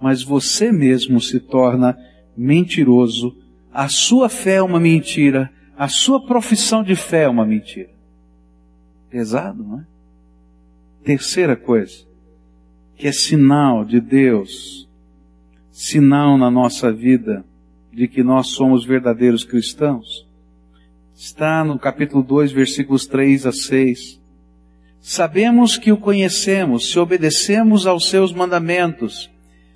mas 0.00 0.22
você 0.22 0.70
mesmo 0.70 1.20
se 1.20 1.40
torna 1.40 1.96
mentiroso, 2.36 3.34
a 3.74 3.88
sua 3.88 4.28
fé 4.28 4.54
é 4.54 4.62
uma 4.62 4.78
mentira, 4.78 5.50
a 5.76 5.88
sua 5.88 6.24
profissão 6.24 6.84
de 6.84 6.94
fé 6.94 7.24
é 7.24 7.28
uma 7.28 7.44
mentira. 7.44 7.90
Pesado, 9.10 9.64
não 9.64 9.80
é? 9.80 9.84
Terceira 11.02 11.56
coisa, 11.56 12.06
que 12.96 13.08
é 13.08 13.12
sinal 13.12 13.84
de 13.84 14.00
Deus, 14.00 14.88
sinal 15.72 16.38
na 16.38 16.50
nossa 16.52 16.92
vida 16.92 17.44
de 17.92 18.06
que 18.06 18.22
nós 18.22 18.48
somos 18.48 18.84
verdadeiros 18.84 19.42
cristãos, 19.42 20.24
está 21.12 21.64
no 21.64 21.76
capítulo 21.76 22.22
2, 22.22 22.52
versículos 22.52 23.06
3 23.06 23.46
a 23.46 23.52
6. 23.52 24.20
Sabemos 25.00 25.76
que 25.76 25.90
o 25.90 25.96
conhecemos 25.96 26.90
se 26.90 26.98
obedecemos 26.98 27.86
aos 27.86 28.08
seus 28.08 28.32
mandamentos. 28.32 29.30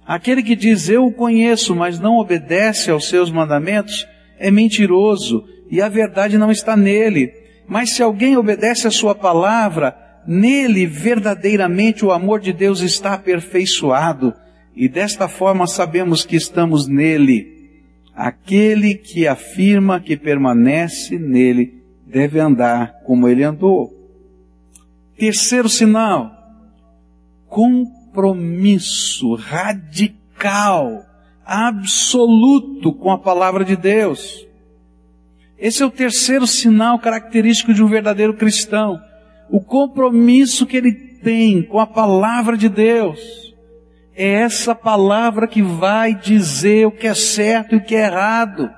Aquele 0.08 0.42
que 0.42 0.56
diz 0.56 0.88
eu 0.88 1.04
o 1.04 1.12
conheço, 1.12 1.76
mas 1.76 2.00
não 2.00 2.16
obedece 2.16 2.90
aos 2.90 3.06
seus 3.10 3.30
mandamentos, 3.30 4.08
é 4.38 4.50
mentiroso 4.50 5.44
e 5.70 5.82
a 5.82 5.88
verdade 5.90 6.38
não 6.38 6.50
está 6.50 6.74
nele. 6.74 7.30
Mas 7.68 7.90
se 7.90 8.02
alguém 8.02 8.34
obedece 8.34 8.86
a 8.86 8.90
sua 8.90 9.14
palavra, 9.14 9.94
nele 10.26 10.86
verdadeiramente 10.86 12.06
o 12.06 12.10
amor 12.10 12.40
de 12.40 12.54
Deus 12.54 12.80
está 12.80 13.12
aperfeiçoado. 13.12 14.32
E 14.74 14.88
desta 14.88 15.28
forma 15.28 15.66
sabemos 15.66 16.24
que 16.24 16.36
estamos 16.36 16.88
nele. 16.88 17.74
Aquele 18.16 18.94
que 18.94 19.28
afirma 19.28 20.00
que 20.00 20.16
permanece 20.16 21.18
nele 21.18 21.82
deve 22.06 22.40
andar 22.40 23.02
como 23.04 23.28
ele 23.28 23.44
andou. 23.44 23.92
Terceiro 25.18 25.68
sinal, 25.68 26.32
compromisso 28.08 29.34
radical, 29.34 31.04
absoluto 31.44 32.92
com 32.92 33.10
a 33.10 33.18
palavra 33.18 33.64
de 33.64 33.76
Deus. 33.76 34.46
Esse 35.58 35.82
é 35.82 35.86
o 35.86 35.90
terceiro 35.90 36.46
sinal 36.46 36.98
característico 36.98 37.74
de 37.74 37.82
um 37.82 37.88
verdadeiro 37.88 38.34
cristão. 38.34 38.98
O 39.50 39.60
compromisso 39.60 40.66
que 40.66 40.76
ele 40.76 40.92
tem 40.92 41.62
com 41.62 41.80
a 41.80 41.86
palavra 41.86 42.56
de 42.56 42.68
Deus. 42.68 43.54
É 44.14 44.42
essa 44.42 44.74
palavra 44.74 45.46
que 45.46 45.62
vai 45.62 46.14
dizer 46.14 46.86
o 46.86 46.92
que 46.92 47.06
é 47.06 47.14
certo 47.14 47.74
e 47.74 47.78
o 47.78 47.84
que 47.84 47.94
é 47.94 48.06
errado. 48.06 48.70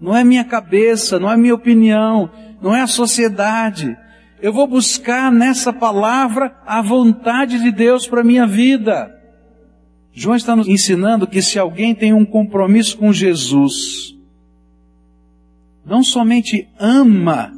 Não 0.00 0.16
é 0.16 0.24
minha 0.24 0.44
cabeça, 0.44 1.18
não 1.18 1.30
é 1.30 1.36
minha 1.36 1.54
opinião, 1.54 2.30
não 2.60 2.74
é 2.74 2.80
a 2.80 2.86
sociedade. 2.86 3.96
Eu 4.42 4.52
vou 4.52 4.66
buscar 4.66 5.30
nessa 5.30 5.72
palavra 5.72 6.60
a 6.66 6.82
vontade 6.82 7.60
de 7.60 7.70
Deus 7.70 8.08
para 8.08 8.24
minha 8.24 8.44
vida. 8.44 9.16
João 10.12 10.34
está 10.34 10.56
nos 10.56 10.66
ensinando 10.66 11.28
que 11.28 11.40
se 11.40 11.60
alguém 11.60 11.94
tem 11.94 12.12
um 12.12 12.26
compromisso 12.26 12.98
com 12.98 13.12
Jesus, 13.12 14.18
não 15.86 16.02
somente 16.02 16.68
ama 16.76 17.52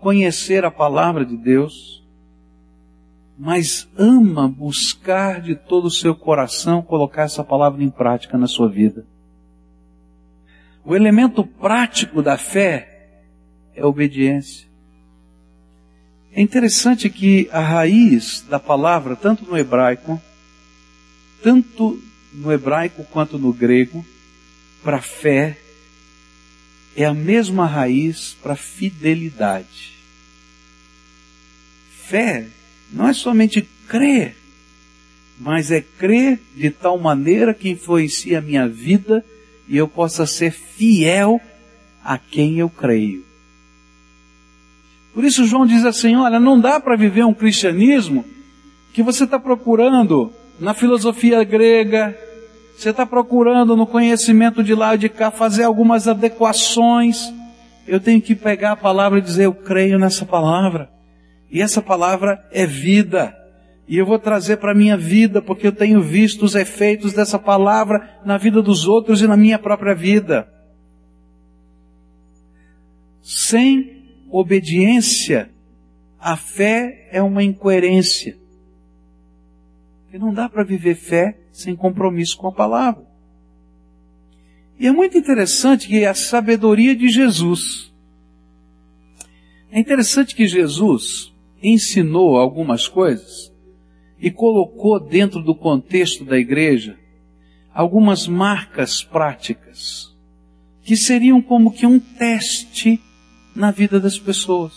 conhecer 0.00 0.64
a 0.64 0.70
palavra 0.70 1.26
de 1.26 1.36
Deus, 1.36 2.02
mas 3.38 3.86
ama 3.94 4.48
buscar 4.48 5.42
de 5.42 5.54
todo 5.54 5.84
o 5.84 5.90
seu 5.90 6.14
coração 6.14 6.80
colocar 6.80 7.24
essa 7.24 7.44
palavra 7.44 7.84
em 7.84 7.90
prática 7.90 8.38
na 8.38 8.46
sua 8.46 8.70
vida. 8.70 9.04
O 10.82 10.96
elemento 10.96 11.44
prático 11.44 12.22
da 12.22 12.38
fé 12.38 13.20
é 13.76 13.84
obediência. 13.84 14.71
É 16.34 16.40
interessante 16.40 17.10
que 17.10 17.46
a 17.52 17.60
raiz 17.60 18.42
da 18.48 18.58
palavra, 18.58 19.14
tanto 19.14 19.44
no 19.44 19.56
hebraico, 19.56 20.20
tanto 21.42 22.02
no 22.32 22.50
hebraico 22.50 23.04
quanto 23.04 23.38
no 23.38 23.52
grego, 23.52 24.04
para 24.82 25.02
fé, 25.02 25.58
é 26.96 27.04
a 27.04 27.12
mesma 27.12 27.66
raiz 27.66 28.34
para 28.42 28.56
fidelidade. 28.56 29.92
Fé 31.90 32.46
não 32.90 33.08
é 33.08 33.12
somente 33.12 33.68
crer, 33.86 34.34
mas 35.38 35.70
é 35.70 35.82
crer 35.82 36.40
de 36.56 36.70
tal 36.70 36.98
maneira 36.98 37.52
que 37.52 37.68
influencia 37.68 38.38
a 38.38 38.42
minha 38.42 38.66
vida 38.66 39.22
e 39.68 39.76
eu 39.76 39.86
possa 39.86 40.26
ser 40.26 40.50
fiel 40.50 41.40
a 42.02 42.16
quem 42.16 42.58
eu 42.58 42.70
creio. 42.70 43.31
Por 45.14 45.24
isso 45.24 45.44
João 45.44 45.66
diz 45.66 45.84
assim, 45.84 46.16
olha, 46.16 46.40
não 46.40 46.58
dá 46.58 46.80
para 46.80 46.96
viver 46.96 47.24
um 47.24 47.34
cristianismo 47.34 48.24
que 48.92 49.02
você 49.02 49.24
está 49.24 49.38
procurando 49.38 50.32
na 50.58 50.74
filosofia 50.74 51.42
grega, 51.44 52.16
você 52.76 52.90
está 52.90 53.04
procurando 53.04 53.76
no 53.76 53.86
conhecimento 53.86 54.62
de 54.62 54.74
lá 54.74 54.94
e 54.94 54.98
de 54.98 55.08
cá 55.08 55.30
fazer 55.30 55.64
algumas 55.64 56.08
adequações. 56.08 57.32
Eu 57.86 58.00
tenho 58.00 58.20
que 58.20 58.34
pegar 58.34 58.72
a 58.72 58.76
palavra 58.76 59.18
e 59.18 59.22
dizer, 59.22 59.44
eu 59.44 59.54
creio 59.54 59.98
nessa 59.98 60.24
palavra. 60.24 60.90
E 61.50 61.60
essa 61.60 61.82
palavra 61.82 62.42
é 62.50 62.66
vida. 62.66 63.36
E 63.86 63.98
eu 63.98 64.06
vou 64.06 64.18
trazer 64.18 64.56
para 64.56 64.72
a 64.72 64.74
minha 64.74 64.96
vida, 64.96 65.42
porque 65.42 65.66
eu 65.66 65.72
tenho 65.72 66.00
visto 66.00 66.44
os 66.44 66.54
efeitos 66.54 67.12
dessa 67.12 67.38
palavra 67.38 68.20
na 68.24 68.38
vida 68.38 68.62
dos 68.62 68.86
outros 68.86 69.20
e 69.20 69.26
na 69.26 69.36
minha 69.36 69.58
própria 69.58 69.94
vida. 69.94 70.48
Sem 73.20 74.01
obediência, 74.32 75.50
a 76.18 76.36
fé 76.36 77.08
é 77.12 77.22
uma 77.22 77.44
incoerência. 77.44 78.38
E 80.12 80.18
não 80.18 80.32
dá 80.32 80.48
para 80.48 80.64
viver 80.64 80.94
fé 80.94 81.38
sem 81.52 81.76
compromisso 81.76 82.38
com 82.38 82.48
a 82.48 82.52
palavra. 82.52 83.04
E 84.78 84.86
é 84.86 84.92
muito 84.92 85.16
interessante 85.18 85.86
que 85.86 86.04
a 86.04 86.14
sabedoria 86.14 86.96
de 86.96 87.08
Jesus. 87.08 87.92
É 89.70 89.78
interessante 89.78 90.34
que 90.34 90.46
Jesus 90.46 91.32
ensinou 91.62 92.36
algumas 92.36 92.88
coisas 92.88 93.52
e 94.18 94.30
colocou 94.30 94.98
dentro 94.98 95.42
do 95.42 95.54
contexto 95.54 96.24
da 96.24 96.38
igreja 96.38 96.98
algumas 97.72 98.26
marcas 98.26 99.02
práticas 99.02 100.14
que 100.82 100.96
seriam 100.96 101.40
como 101.40 101.72
que 101.72 101.86
um 101.86 101.98
teste 101.98 103.00
na 103.54 103.70
vida 103.70 104.00
das 104.00 104.18
pessoas. 104.18 104.72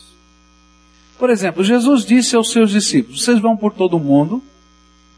Por 1.18 1.30
exemplo, 1.30 1.64
Jesus 1.64 2.06
disse 2.06 2.36
aos 2.36 2.52
seus 2.52 2.72
discípulos: 2.72 3.24
Vocês 3.24 3.40
vão 3.40 3.56
por 3.56 3.74
todo 3.74 3.98
o 3.98 4.00
mundo, 4.00 4.44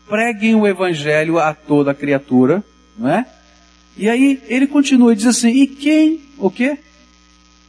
preguem 0.07 0.55
o 0.55 0.67
evangelho 0.67 1.39
a 1.39 1.53
toda 1.53 1.93
criatura, 1.93 2.63
não 2.97 3.09
é? 3.09 3.25
E 3.97 4.07
aí 4.07 4.41
ele 4.47 4.67
continua 4.67 5.13
e 5.13 5.15
diz 5.15 5.25
assim: 5.25 5.49
E 5.49 5.67
quem, 5.67 6.21
o 6.37 6.51
quê? 6.51 6.77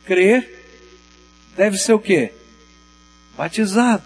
Crer, 0.04 0.46
deve 1.56 1.78
ser 1.78 1.94
o 1.94 1.98
quê? 1.98 2.32
Batizado. 3.36 4.04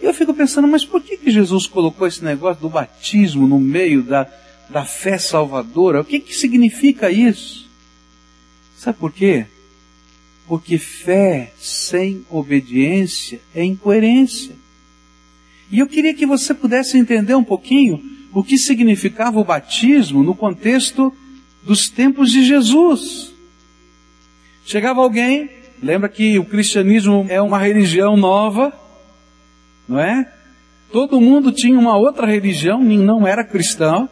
E 0.00 0.04
eu 0.04 0.12
fico 0.12 0.34
pensando, 0.34 0.66
mas 0.66 0.84
por 0.84 1.00
que, 1.00 1.16
que 1.16 1.30
Jesus 1.30 1.66
colocou 1.66 2.06
esse 2.06 2.22
negócio 2.22 2.60
do 2.60 2.68
batismo 2.68 3.46
no 3.46 3.58
meio 3.58 4.02
da, 4.02 4.26
da 4.68 4.84
fé 4.84 5.18
salvadora? 5.18 6.00
O 6.00 6.04
que, 6.04 6.20
que 6.20 6.34
significa 6.34 7.10
isso? 7.10 7.68
Sabe 8.76 8.98
por 8.98 9.12
quê? 9.12 9.46
Porque 10.46 10.78
fé 10.78 11.52
sem 11.58 12.24
obediência 12.30 13.40
é 13.54 13.64
incoerência. 13.64 14.54
E 15.70 15.78
eu 15.78 15.86
queria 15.86 16.14
que 16.14 16.26
você 16.26 16.52
pudesse 16.52 16.98
entender 16.98 17.34
um 17.34 17.44
pouquinho 17.44 18.02
o 18.32 18.42
que 18.42 18.58
significava 18.58 19.38
o 19.38 19.44
batismo 19.44 20.22
no 20.22 20.34
contexto 20.34 21.12
dos 21.62 21.88
tempos 21.88 22.30
de 22.30 22.44
Jesus. 22.44 23.32
Chegava 24.66 25.00
alguém, 25.00 25.48
lembra 25.82 26.08
que 26.08 26.38
o 26.38 26.44
cristianismo 26.44 27.26
é 27.28 27.40
uma 27.40 27.58
religião 27.58 28.16
nova, 28.16 28.72
não 29.88 29.98
é? 29.98 30.30
Todo 30.92 31.20
mundo 31.20 31.52
tinha 31.52 31.78
uma 31.78 31.96
outra 31.96 32.26
religião, 32.26 32.80
não 32.82 33.26
era 33.26 33.42
cristão. 33.42 34.08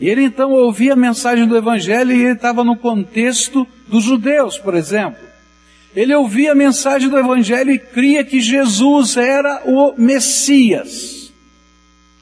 Ele 0.00 0.24
então 0.24 0.52
ouvia 0.52 0.92
a 0.92 0.96
mensagem 0.96 1.46
do 1.46 1.56
Evangelho 1.56 2.12
e 2.12 2.24
ele 2.24 2.32
estava 2.32 2.62
no 2.62 2.76
contexto 2.76 3.66
dos 3.88 4.04
judeus, 4.04 4.58
por 4.58 4.74
exemplo. 4.74 5.24
Ele 5.94 6.14
ouvia 6.14 6.52
a 6.52 6.54
mensagem 6.54 7.08
do 7.08 7.18
Evangelho 7.18 7.70
e 7.70 7.78
cria 7.78 8.22
que 8.22 8.40
Jesus 8.40 9.16
era 9.16 9.62
o 9.64 9.94
Messias, 9.96 11.32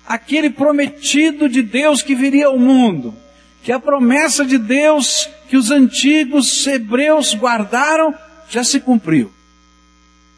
aquele 0.07 0.51
prometido 0.51 1.49
de 1.49 1.61
Deus 1.63 2.01
que 2.01 2.15
viria 2.15 2.47
ao 2.47 2.59
mundo, 2.59 3.13
que 3.65 3.73
a 3.73 3.81
promessa 3.81 4.45
de 4.45 4.59
Deus 4.59 5.29
que 5.49 5.57
os 5.57 5.73
antigos 5.73 6.65
hebreus 6.67 7.35
guardaram 7.35 8.15
já 8.49 8.63
se 8.63 8.79
cumpriu. 8.79 9.33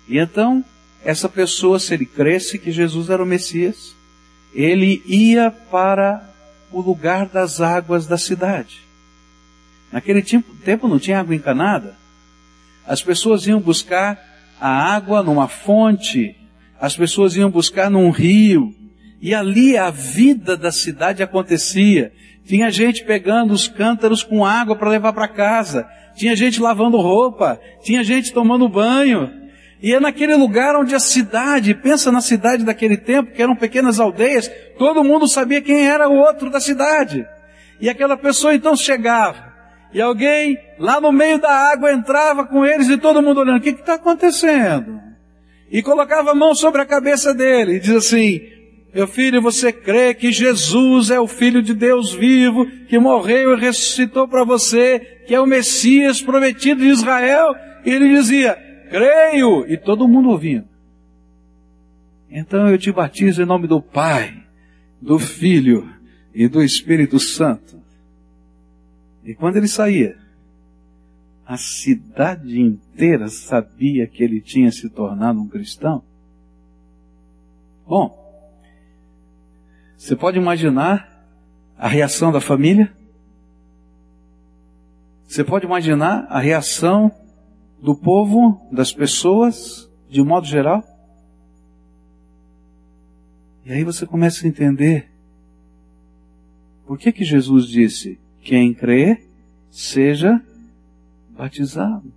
E 0.08 0.18
então, 0.18 0.64
essa 1.04 1.28
pessoa, 1.28 1.78
se 1.78 1.92
ele 1.92 2.06
cresce 2.06 2.58
que 2.58 2.72
Jesus 2.72 3.10
era 3.10 3.22
o 3.22 3.26
Messias, 3.26 3.94
ele 4.54 5.02
ia 5.06 5.50
para 5.50 6.35
o 6.72 6.80
lugar 6.80 7.26
das 7.26 7.60
águas 7.60 8.06
da 8.06 8.18
cidade. 8.18 8.80
Naquele 9.92 10.22
tempo 10.22 10.88
não 10.88 10.98
tinha 10.98 11.20
água 11.20 11.34
encanada. 11.34 11.94
As 12.86 13.02
pessoas 13.02 13.46
iam 13.46 13.60
buscar 13.60 14.18
a 14.60 14.68
água 14.68 15.22
numa 15.22 15.48
fonte, 15.48 16.36
as 16.80 16.96
pessoas 16.96 17.36
iam 17.36 17.50
buscar 17.50 17.90
num 17.90 18.10
rio, 18.10 18.74
E 19.20 19.34
ali 19.34 19.76
a 19.76 19.90
vida 19.90 20.56
da 20.56 20.70
cidade 20.70 21.22
acontecia. 21.22 22.12
Tinha 22.46 22.70
gente 22.70 23.04
pegando 23.04 23.52
os 23.52 23.66
cântaros 23.66 24.22
com 24.22 24.44
água 24.44 24.76
para 24.76 24.90
levar 24.90 25.12
para 25.12 25.26
casa. 25.26 25.88
Tinha 26.14 26.36
gente 26.36 26.60
lavando 26.60 26.98
roupa. 26.98 27.58
Tinha 27.82 28.04
gente 28.04 28.32
tomando 28.32 28.68
banho. 28.68 29.30
E 29.82 29.92
é 29.92 30.00
naquele 30.00 30.34
lugar 30.34 30.74
onde 30.76 30.94
a 30.94 31.00
cidade, 31.00 31.74
pensa 31.74 32.10
na 32.10 32.20
cidade 32.20 32.64
daquele 32.64 32.96
tempo, 32.96 33.32
que 33.32 33.42
eram 33.42 33.54
pequenas 33.54 34.00
aldeias, 34.00 34.50
todo 34.78 35.04
mundo 35.04 35.28
sabia 35.28 35.60
quem 35.60 35.86
era 35.86 36.08
o 36.08 36.16
outro 36.16 36.50
da 36.50 36.60
cidade. 36.60 37.26
E 37.80 37.88
aquela 37.88 38.16
pessoa 38.16 38.54
então 38.54 38.74
chegava, 38.74 39.52
e 39.92 40.00
alguém 40.00 40.58
lá 40.78 41.00
no 41.00 41.12
meio 41.12 41.38
da 41.38 41.50
água 41.50 41.92
entrava 41.92 42.44
com 42.46 42.64
eles 42.64 42.88
e 42.88 42.96
todo 42.96 43.22
mundo 43.22 43.40
olhando, 43.40 43.58
o 43.58 43.60
que 43.60 43.70
está 43.70 43.94
acontecendo? 43.94 45.00
E 45.70 45.82
colocava 45.82 46.30
a 46.30 46.34
mão 46.34 46.54
sobre 46.54 46.80
a 46.80 46.86
cabeça 46.86 47.34
dele 47.34 47.74
e 47.74 47.80
diz 47.80 47.90
assim, 47.90 48.40
meu 48.94 49.06
filho, 49.06 49.42
você 49.42 49.72
crê 49.72 50.14
que 50.14 50.32
Jesus 50.32 51.10
é 51.10 51.20
o 51.20 51.26
Filho 51.26 51.60
de 51.60 51.74
Deus 51.74 52.14
vivo, 52.14 52.66
que 52.88 52.98
morreu 52.98 53.52
e 53.52 53.60
ressuscitou 53.60 54.26
para 54.26 54.42
você, 54.42 54.98
que 55.26 55.34
é 55.34 55.40
o 55.40 55.46
Messias 55.46 56.22
prometido 56.22 56.80
de 56.80 56.88
Israel? 56.88 57.54
E 57.84 57.90
ele 57.90 58.14
dizia, 58.16 58.56
creio, 58.90 59.66
e 59.70 59.76
todo 59.76 60.08
mundo 60.08 60.30
ouvindo. 60.30 60.68
Então 62.30 62.68
eu 62.68 62.78
te 62.78 62.90
batizo 62.92 63.42
em 63.42 63.46
nome 63.46 63.66
do 63.66 63.80
Pai, 63.80 64.44
do 65.00 65.18
Filho 65.18 65.88
e 66.34 66.48
do 66.48 66.62
Espírito 66.62 67.18
Santo. 67.18 67.80
E 69.24 69.34
quando 69.34 69.56
ele 69.56 69.68
saía, 69.68 70.16
a 71.46 71.56
cidade 71.56 72.60
inteira 72.60 73.28
sabia 73.28 74.06
que 74.06 74.22
ele 74.22 74.40
tinha 74.40 74.70
se 74.72 74.90
tornado 74.90 75.40
um 75.40 75.48
cristão. 75.48 76.02
Bom, 77.86 78.26
você 79.96 80.16
pode 80.16 80.38
imaginar 80.38 81.24
a 81.78 81.88
reação 81.88 82.32
da 82.32 82.40
família? 82.40 82.92
Você 85.26 85.44
pode 85.44 85.64
imaginar 85.64 86.26
a 86.28 86.38
reação 86.40 87.12
do 87.86 87.94
povo, 87.94 88.60
das 88.72 88.92
pessoas, 88.92 89.88
de 90.10 90.20
um 90.20 90.24
modo 90.24 90.44
geral? 90.44 90.82
E 93.64 93.72
aí 93.72 93.84
você 93.84 94.04
começa 94.04 94.44
a 94.44 94.48
entender 94.48 95.08
por 96.84 96.98
que 96.98 97.12
que 97.12 97.24
Jesus 97.24 97.68
disse: 97.68 98.18
quem 98.42 98.74
crê, 98.74 99.22
seja 99.70 100.42
batizado. 101.38 102.12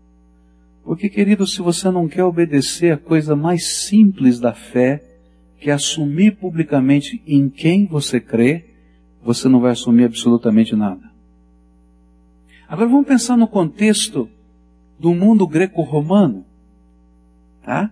Porque, 0.84 1.08
querido, 1.08 1.46
se 1.46 1.62
você 1.62 1.92
não 1.92 2.08
quer 2.08 2.24
obedecer 2.24 2.92
a 2.92 2.98
coisa 2.98 3.36
mais 3.36 3.68
simples 3.68 4.40
da 4.40 4.56
fé, 4.56 5.04
que 5.60 5.70
é 5.70 5.74
assumir 5.74 6.38
publicamente 6.38 7.22
em 7.28 7.48
quem 7.48 7.86
você 7.86 8.20
crê, 8.20 8.66
você 9.24 9.48
não 9.48 9.60
vai 9.60 9.74
assumir 9.74 10.06
absolutamente 10.06 10.76
nada. 10.76 11.12
Agora 12.68 12.90
vamos 12.90 13.06
pensar 13.06 13.38
no 13.38 13.48
contexto 13.48 14.28
do 15.00 15.14
mundo 15.14 15.48
greco-romano, 15.48 16.46
tá? 17.64 17.92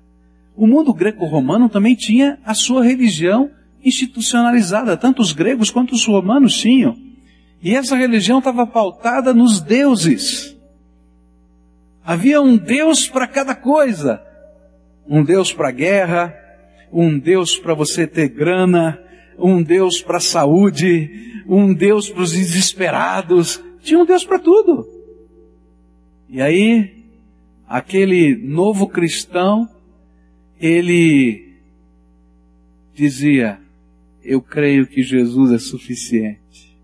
O 0.56 0.68
mundo 0.68 0.94
greco-romano 0.94 1.70
também 1.70 1.96
tinha 1.96 2.38
a 2.44 2.54
sua 2.54 2.84
religião 2.84 3.52
institucionalizada, 3.84 4.98
tanto 4.98 5.22
os 5.22 5.32
gregos 5.32 5.70
quanto 5.70 5.94
os 5.94 6.06
romanos 6.06 6.58
tinham. 6.58 6.98
E 7.62 7.76
essa 7.76 7.96
religião 7.96 8.40
estava 8.40 8.68
pautada 8.68 9.34
nos 9.34 9.62
deuses. 9.62 10.56
Havia 12.04 12.42
um 12.42 12.58
Deus 12.58 13.08
para 13.08 13.28
cada 13.28 13.56
coisa. 13.56 14.22
Um 15.08 15.24
Deus 15.24 15.54
para 15.54 15.70
a 15.70 15.72
guerra, 15.72 16.36
um 16.92 17.18
Deus 17.18 17.58
para 17.58 17.74
você 17.74 18.06
ter 18.06 18.28
grana, 18.28 19.00
um 19.38 19.64
Deus 19.64 20.02
para 20.02 20.18
a 20.18 20.22
saúde, 20.22 21.44
um 21.48 21.74
Deus 21.74 22.10
para 22.10 22.24
os 22.24 22.34
desesperados. 22.34 23.64
Tinha 23.82 24.00
um 24.00 24.06
Deus 24.06 24.26
para 24.26 24.40
tudo. 24.40 24.86
E 26.30 26.42
aí, 26.42 26.97
aquele 27.68 28.36
novo 28.36 28.88
cristão, 28.88 29.70
ele 30.60 31.56
dizia, 32.94 33.60
eu 34.24 34.42
creio 34.42 34.88
que 34.88 35.04
Jesus 35.04 35.52
é 35.52 35.60
suficiente, 35.60 36.76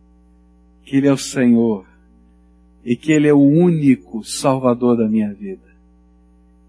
que 0.86 0.98
Ele 0.98 1.08
é 1.08 1.12
o 1.12 1.18
Senhor 1.18 1.86
e 2.86 2.96
que 2.96 3.12
Ele 3.12 3.28
é 3.28 3.34
o 3.34 3.42
único 3.42 4.24
Salvador 4.24 4.98
da 4.98 5.08
minha 5.08 5.34
vida. 5.34 5.74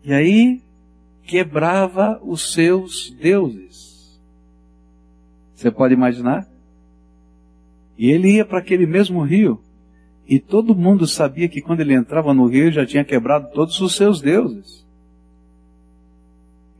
E 0.03 0.12
aí, 0.12 0.62
quebrava 1.24 2.20
os 2.22 2.53
seus 2.53 3.11
deuses. 3.11 4.20
Você 5.55 5.70
pode 5.70 5.94
imaginar? 5.94 6.48
E 7.96 8.11
ele 8.11 8.33
ia 8.33 8.44
para 8.44 8.59
aquele 8.59 8.87
mesmo 8.87 9.22
rio, 9.22 9.61
e 10.27 10.39
todo 10.39 10.75
mundo 10.75 11.07
sabia 11.07 11.49
que 11.49 11.61
quando 11.61 11.81
ele 11.81 11.95
entrava 11.95 12.33
no 12.33 12.47
rio 12.47 12.73
já 12.73 12.87
tinha 12.87 13.05
quebrado 13.05 13.51
todos 13.53 13.81
os 13.81 13.95
seus 13.95 14.21
deuses. 14.21 14.85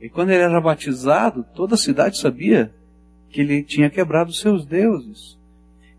E 0.01 0.09
quando 0.09 0.31
ele 0.31 0.43
era 0.43 0.61
batizado, 0.61 1.45
toda 1.55 1.75
a 1.75 1.79
cidade 1.79 2.19
sabia 2.19 2.73
que 3.31 3.41
ele 3.41 3.63
tinha 3.63 3.91
quebrado 3.91 4.31
os 4.31 4.41
seus 4.41 4.65
deuses. 4.65 5.39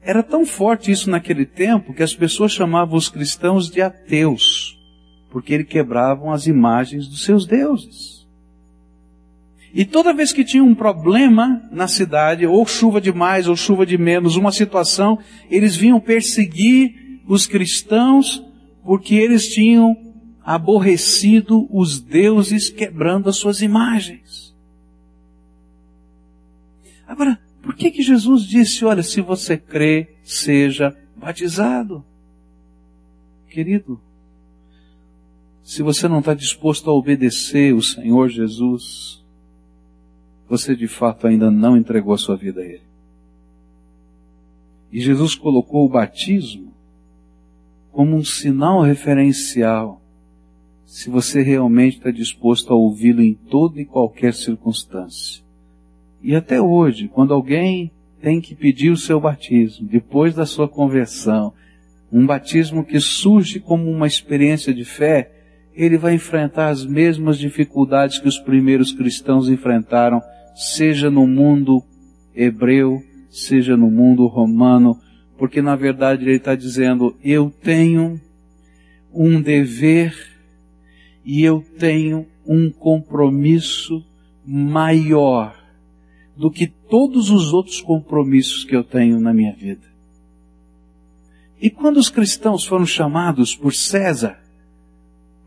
Era 0.02 0.22
tão 0.22 0.46
forte 0.46 0.92
isso 0.92 1.10
naquele 1.10 1.46
tempo 1.46 1.94
que 1.94 2.04
as 2.04 2.14
pessoas 2.14 2.52
chamavam 2.52 2.96
os 2.96 3.10
cristãos 3.10 3.70
de 3.70 3.82
ateus, 3.82 4.80
porque 5.32 5.54
eles 5.54 5.68
quebravam 5.68 6.32
as 6.32 6.46
imagens 6.46 7.08
dos 7.08 7.24
seus 7.24 7.46
deuses. 7.46 8.26
E 9.74 9.84
toda 9.84 10.14
vez 10.14 10.32
que 10.32 10.46
tinha 10.46 10.64
um 10.64 10.74
problema 10.74 11.62
na 11.72 11.88
cidade, 11.88 12.46
ou 12.46 12.66
chuva 12.66 13.02
de 13.02 13.12
mais 13.12 13.48
ou 13.48 13.56
chuva 13.58 13.86
de 13.86 13.98
menos, 13.98 14.38
uma 14.38 14.52
situação, 14.52 15.20
eles 15.50 15.76
vinham 15.76 16.00
perseguir 16.00 17.05
os 17.28 17.48
cristãos 17.48 18.44
porque 18.84 19.16
eles 19.16 19.48
tinham 19.48 19.98
aborrecido 20.44 21.68
os 21.72 22.00
deuses 22.00 22.70
quebrando 22.70 23.30
as 23.30 23.38
suas 23.38 23.62
imagens. 23.62 24.54
Agora, 27.08 27.40
por 27.64 27.76
que 27.76 27.90
que 27.90 28.04
Jesus 28.04 28.44
disse, 28.44 28.86
olha, 28.86 29.02
se 29.02 29.22
você 29.22 29.58
crê, 29.58 30.16
seja 30.24 30.96
batizado? 31.18 32.06
Querido, 33.50 34.00
se 35.64 35.82
você 35.82 36.08
não 36.08 36.20
está 36.20 36.36
disposto 36.36 36.90
a 36.90 36.94
obedecer 36.94 37.74
o 37.74 37.82
Senhor 37.82 38.30
Jesus, 38.30 39.24
você 40.48 40.76
de 40.76 40.88
fato 40.88 41.26
ainda 41.26 41.50
não 41.50 41.76
entregou 41.76 42.14
a 42.14 42.20
sua 42.20 42.36
vida 42.36 42.62
a 42.62 42.66
Ele. 42.66 42.84
E 44.92 45.02
Jesus 45.02 45.34
colocou 45.34 45.86
o 45.86 45.90
batismo 45.90 46.65
como 47.96 48.18
um 48.18 48.26
sinal 48.26 48.82
referencial, 48.82 50.02
se 50.86 51.10
você 51.10 51.42
realmente 51.42 51.96
está 51.96 52.12
disposto 52.12 52.74
a 52.74 52.76
ouvi-lo 52.76 53.22
em 53.22 53.34
toda 53.34 53.80
e 53.80 53.86
qualquer 53.86 54.34
circunstância. 54.34 55.42
E 56.22 56.36
até 56.36 56.62
hoje, 56.62 57.08
quando 57.08 57.34
alguém 57.34 57.90
tem 58.22 58.42
que 58.42 58.54
pedir 58.54 58.90
o 58.90 58.98
seu 58.98 59.18
batismo, 59.18 59.88
depois 59.88 60.36
da 60.36 60.46
sua 60.46 60.68
conversão, 60.68 61.54
um 62.12 62.26
batismo 62.26 62.84
que 62.84 63.00
surge 63.00 63.62
como 63.62 63.90
uma 63.90 64.08
experiência 64.08 64.74
de 64.74 64.84
fé, 64.84 65.32
ele 65.74 65.98
vai 65.98 66.16
enfrentar 66.16 66.68
as 66.68 66.86
mesmas 66.86 67.38
dificuldades 67.38 68.20
que 68.20 68.28
os 68.28 68.38
primeiros 68.40 68.92
cristãos 68.92 69.48
enfrentaram, 69.48 70.22
seja 70.54 71.10
no 71.10 71.26
mundo 71.26 71.82
hebreu, 72.36 73.02
seja 73.30 73.78
no 73.78 73.90
mundo 73.90 74.28
romano, 74.28 75.00
porque 75.38 75.62
na 75.62 75.76
verdade 75.76 76.24
ele 76.24 76.38
está 76.38 76.56
dizendo, 76.56 77.16
eu 77.24 77.52
tenho 77.62 78.20
um 79.14 79.42
dever 79.42 80.16
e 81.24 81.44
eu 81.44 81.64
tenho 81.78 82.28
um 82.46 82.70
compromisso 82.70 84.06
maior 84.46 85.56
do 86.38 86.52
que 86.52 86.68
todos 86.68 87.30
os 87.30 87.54
outros 87.54 87.82
compromissos 87.82 88.64
que 88.64 88.76
eu 88.76 88.84
tenho 88.84 89.20
na 89.20 89.34
minha 89.34 89.54
vida. 89.54 89.96
E 91.60 91.70
quando 91.70 91.98
os 91.98 92.10
cristãos 92.10 92.66
foram 92.66 92.86
chamados 92.86 93.56
por 93.56 93.74
César 93.74 94.38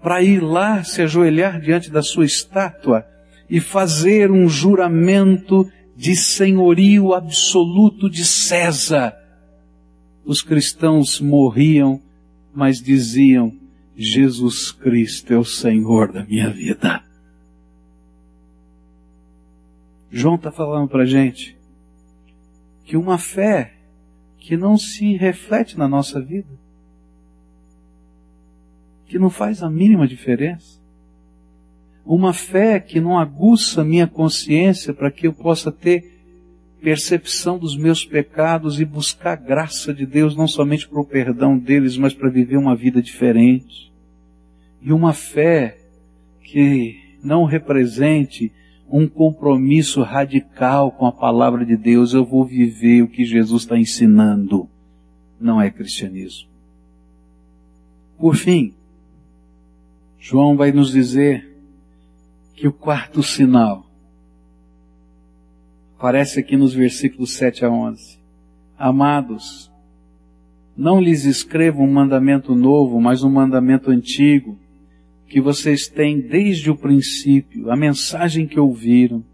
para 0.02 0.22
ir 0.22 0.42
lá 0.42 0.82
se 0.82 1.02
ajoelhar 1.02 1.60
diante 1.60 1.90
da 1.90 2.02
sua 2.02 2.24
estátua 2.24 3.04
e 3.48 3.60
fazer 3.60 4.30
um 4.30 4.48
juramento 4.48 5.70
de 5.96 6.14
senhorio 6.16 7.12
absoluto 7.12 8.08
de 8.08 8.24
César, 8.24 9.17
os 10.28 10.42
cristãos 10.42 11.22
morriam, 11.22 12.02
mas 12.54 12.82
diziam, 12.82 13.56
Jesus 13.96 14.70
Cristo 14.70 15.32
é 15.32 15.38
o 15.38 15.44
Senhor 15.44 16.12
da 16.12 16.22
minha 16.22 16.50
vida. 16.50 17.02
João 20.10 20.34
está 20.34 20.52
falando 20.52 20.86
para 20.86 21.04
a 21.04 21.06
gente 21.06 21.56
que 22.84 22.94
uma 22.94 23.16
fé 23.16 23.72
que 24.36 24.54
não 24.54 24.76
se 24.76 25.16
reflete 25.16 25.78
na 25.78 25.88
nossa 25.88 26.20
vida, 26.20 26.50
que 29.06 29.18
não 29.18 29.30
faz 29.30 29.62
a 29.62 29.70
mínima 29.70 30.06
diferença, 30.06 30.78
uma 32.04 32.34
fé 32.34 32.78
que 32.78 33.00
não 33.00 33.18
aguça 33.18 33.82
minha 33.82 34.06
consciência 34.06 34.92
para 34.92 35.10
que 35.10 35.26
eu 35.26 35.32
possa 35.32 35.72
ter 35.72 36.17
percepção 36.80 37.58
dos 37.58 37.76
meus 37.76 38.04
pecados 38.04 38.80
e 38.80 38.84
buscar 38.84 39.36
graça 39.36 39.92
de 39.92 40.06
Deus, 40.06 40.36
não 40.36 40.46
somente 40.46 40.88
para 40.88 41.00
o 41.00 41.04
perdão 41.04 41.58
deles, 41.58 41.96
mas 41.96 42.14
para 42.14 42.30
viver 42.30 42.56
uma 42.56 42.76
vida 42.76 43.02
diferente. 43.02 43.92
E 44.80 44.92
uma 44.92 45.12
fé 45.12 45.78
que 46.42 47.16
não 47.22 47.44
represente 47.44 48.52
um 48.90 49.06
compromisso 49.06 50.02
radical 50.02 50.92
com 50.92 51.06
a 51.06 51.12
palavra 51.12 51.64
de 51.64 51.76
Deus, 51.76 52.14
eu 52.14 52.24
vou 52.24 52.44
viver 52.44 53.02
o 53.02 53.08
que 53.08 53.24
Jesus 53.24 53.62
está 53.62 53.76
ensinando. 53.76 54.68
Não 55.38 55.60
é 55.60 55.70
cristianismo. 55.70 56.48
Por 58.16 58.34
fim, 58.34 58.72
João 60.18 60.56
vai 60.56 60.72
nos 60.72 60.90
dizer 60.90 61.56
que 62.54 62.66
o 62.66 62.72
quarto 62.72 63.22
sinal 63.22 63.87
aparece 65.98 66.38
aqui 66.38 66.56
nos 66.56 66.72
versículos 66.72 67.32
7 67.32 67.64
a 67.64 67.70
11. 67.70 68.20
Amados, 68.78 69.68
não 70.76 71.00
lhes 71.00 71.24
escrevo 71.24 71.82
um 71.82 71.92
mandamento 71.92 72.54
novo, 72.54 73.00
mas 73.00 73.24
um 73.24 73.30
mandamento 73.30 73.90
antigo, 73.90 74.56
que 75.26 75.40
vocês 75.40 75.88
têm 75.88 76.20
desde 76.20 76.70
o 76.70 76.76
princípio, 76.76 77.68
a 77.68 77.74
mensagem 77.74 78.46
que 78.46 78.60
ouviram. 78.60 79.24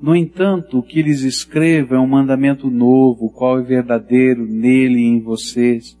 No 0.00 0.14
entanto, 0.14 0.78
o 0.78 0.82
que 0.82 1.02
lhes 1.02 1.22
escrevo 1.22 1.96
é 1.96 1.98
um 1.98 2.06
mandamento 2.06 2.70
novo, 2.70 3.28
qual 3.28 3.58
é 3.58 3.62
verdadeiro 3.62 4.46
nele 4.46 5.00
e 5.00 5.06
em 5.06 5.20
vocês, 5.20 5.98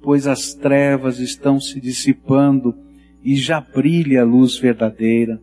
pois 0.00 0.28
as 0.28 0.54
trevas 0.54 1.18
estão 1.18 1.60
se 1.60 1.80
dissipando 1.80 2.76
e 3.24 3.34
já 3.34 3.60
brilha 3.60 4.22
a 4.22 4.24
luz 4.24 4.56
verdadeira. 4.56 5.42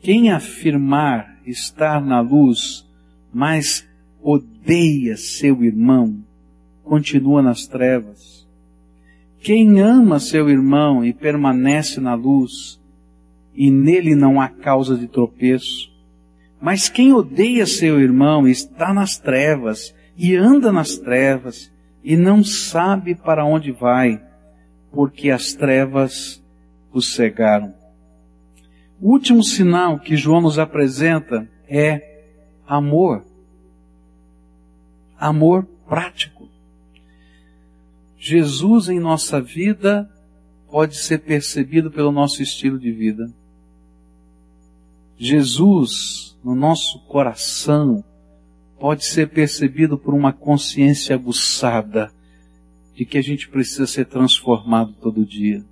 Quem 0.00 0.30
afirmar 0.30 1.42
estar 1.44 2.00
na 2.00 2.22
luz 2.22 2.85
mas 3.36 3.86
odeia 4.22 5.14
seu 5.18 5.62
irmão, 5.62 6.24
continua 6.82 7.42
nas 7.42 7.66
trevas. 7.66 8.48
Quem 9.40 9.78
ama 9.78 10.18
seu 10.18 10.48
irmão 10.48 11.04
e 11.04 11.12
permanece 11.12 12.00
na 12.00 12.14
luz, 12.14 12.80
e 13.54 13.70
nele 13.70 14.14
não 14.14 14.40
há 14.40 14.48
causa 14.48 14.96
de 14.96 15.06
tropeço. 15.06 15.92
Mas 16.58 16.88
quem 16.88 17.12
odeia 17.12 17.66
seu 17.66 18.00
irmão 18.00 18.48
está 18.48 18.94
nas 18.94 19.18
trevas 19.18 19.94
e 20.16 20.34
anda 20.34 20.72
nas 20.72 20.96
trevas 20.96 21.70
e 22.02 22.16
não 22.16 22.42
sabe 22.42 23.14
para 23.14 23.44
onde 23.44 23.70
vai, 23.70 24.18
porque 24.90 25.28
as 25.28 25.52
trevas 25.52 26.42
o 26.90 27.02
cegaram. 27.02 27.74
O 28.98 29.10
último 29.10 29.42
sinal 29.42 29.98
que 29.98 30.16
João 30.16 30.40
nos 30.40 30.58
apresenta 30.58 31.46
é 31.68 32.15
amor. 32.66 33.24
Amor 35.18 35.64
prático. 35.88 36.48
Jesus 38.18 38.88
em 38.88 38.98
nossa 38.98 39.40
vida 39.40 40.10
pode 40.70 40.96
ser 40.96 41.18
percebido 41.18 41.90
pelo 41.90 42.10
nosso 42.10 42.42
estilo 42.42 42.78
de 42.78 42.90
vida. 42.90 43.30
Jesus 45.18 46.36
no 46.44 46.54
nosso 46.54 46.98
coração 47.06 48.04
pode 48.78 49.04
ser 49.04 49.28
percebido 49.30 49.96
por 49.96 50.12
uma 50.12 50.32
consciência 50.32 51.14
aguçada 51.14 52.12
de 52.94 53.04
que 53.04 53.16
a 53.16 53.22
gente 53.22 53.48
precisa 53.48 53.86
ser 53.86 54.06
transformado 54.06 54.94
todo 55.00 55.24
dia. 55.24 55.64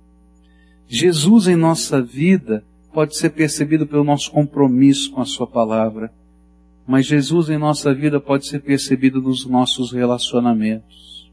Jesus 0.87 1.47
em 1.47 1.55
nossa 1.55 2.01
vida 2.01 2.63
pode 2.93 3.17
ser 3.17 3.31
percebido 3.31 3.85
pelo 3.85 4.03
nosso 4.03 4.31
compromisso 4.31 5.11
com 5.11 5.21
a 5.21 5.25
Sua 5.25 5.45
palavra 5.45 6.11
mas 6.87 7.05
Jesus 7.05 7.49
em 7.49 7.57
nossa 7.57 7.93
vida 7.93 8.19
pode 8.19 8.47
ser 8.47 8.59
percebido 8.59 9.21
nos 9.21 9.45
nossos 9.45 9.91
relacionamentos. 9.91 11.31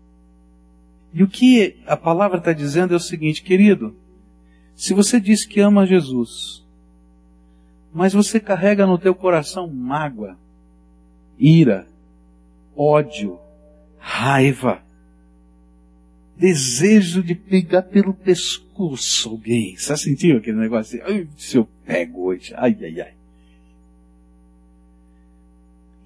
E 1.13 1.23
o 1.23 1.29
que 1.29 1.77
a 1.87 1.97
palavra 1.97 2.39
está 2.39 2.53
dizendo 2.53 2.95
é 2.95 2.97
o 2.97 3.01
seguinte, 3.01 3.43
querido, 3.43 3.95
se 4.75 4.95
você 4.95 5.21
diz 5.21 5.45
que 5.45 5.61
ama 5.61 5.87
Jesus, 5.87 6.65
mas 7.93 8.15
você 8.15 8.41
carrega 8.41 8.87
no 8.87 8.97
teu 8.97 9.15
coração 9.15 9.69
mágoa, 9.69 10.39
ira, 11.39 11.87
ódio, 12.75 13.39
raiva, 13.99 14.83
desejo 16.35 17.23
de 17.23 17.35
pegar 17.35 17.83
pelo 17.83 18.15
pescoço 18.15 19.29
alguém. 19.29 19.77
Você 19.77 19.95
sentiu 19.99 20.39
aquele 20.39 20.57
negócio 20.57 20.99
assim? 20.99 21.13
Ai, 21.13 21.29
se 21.37 21.59
eu 21.59 21.69
pego 21.85 22.29
hoje, 22.29 22.55
ai, 22.57 22.75
ai, 22.81 23.01
ai 23.03 23.22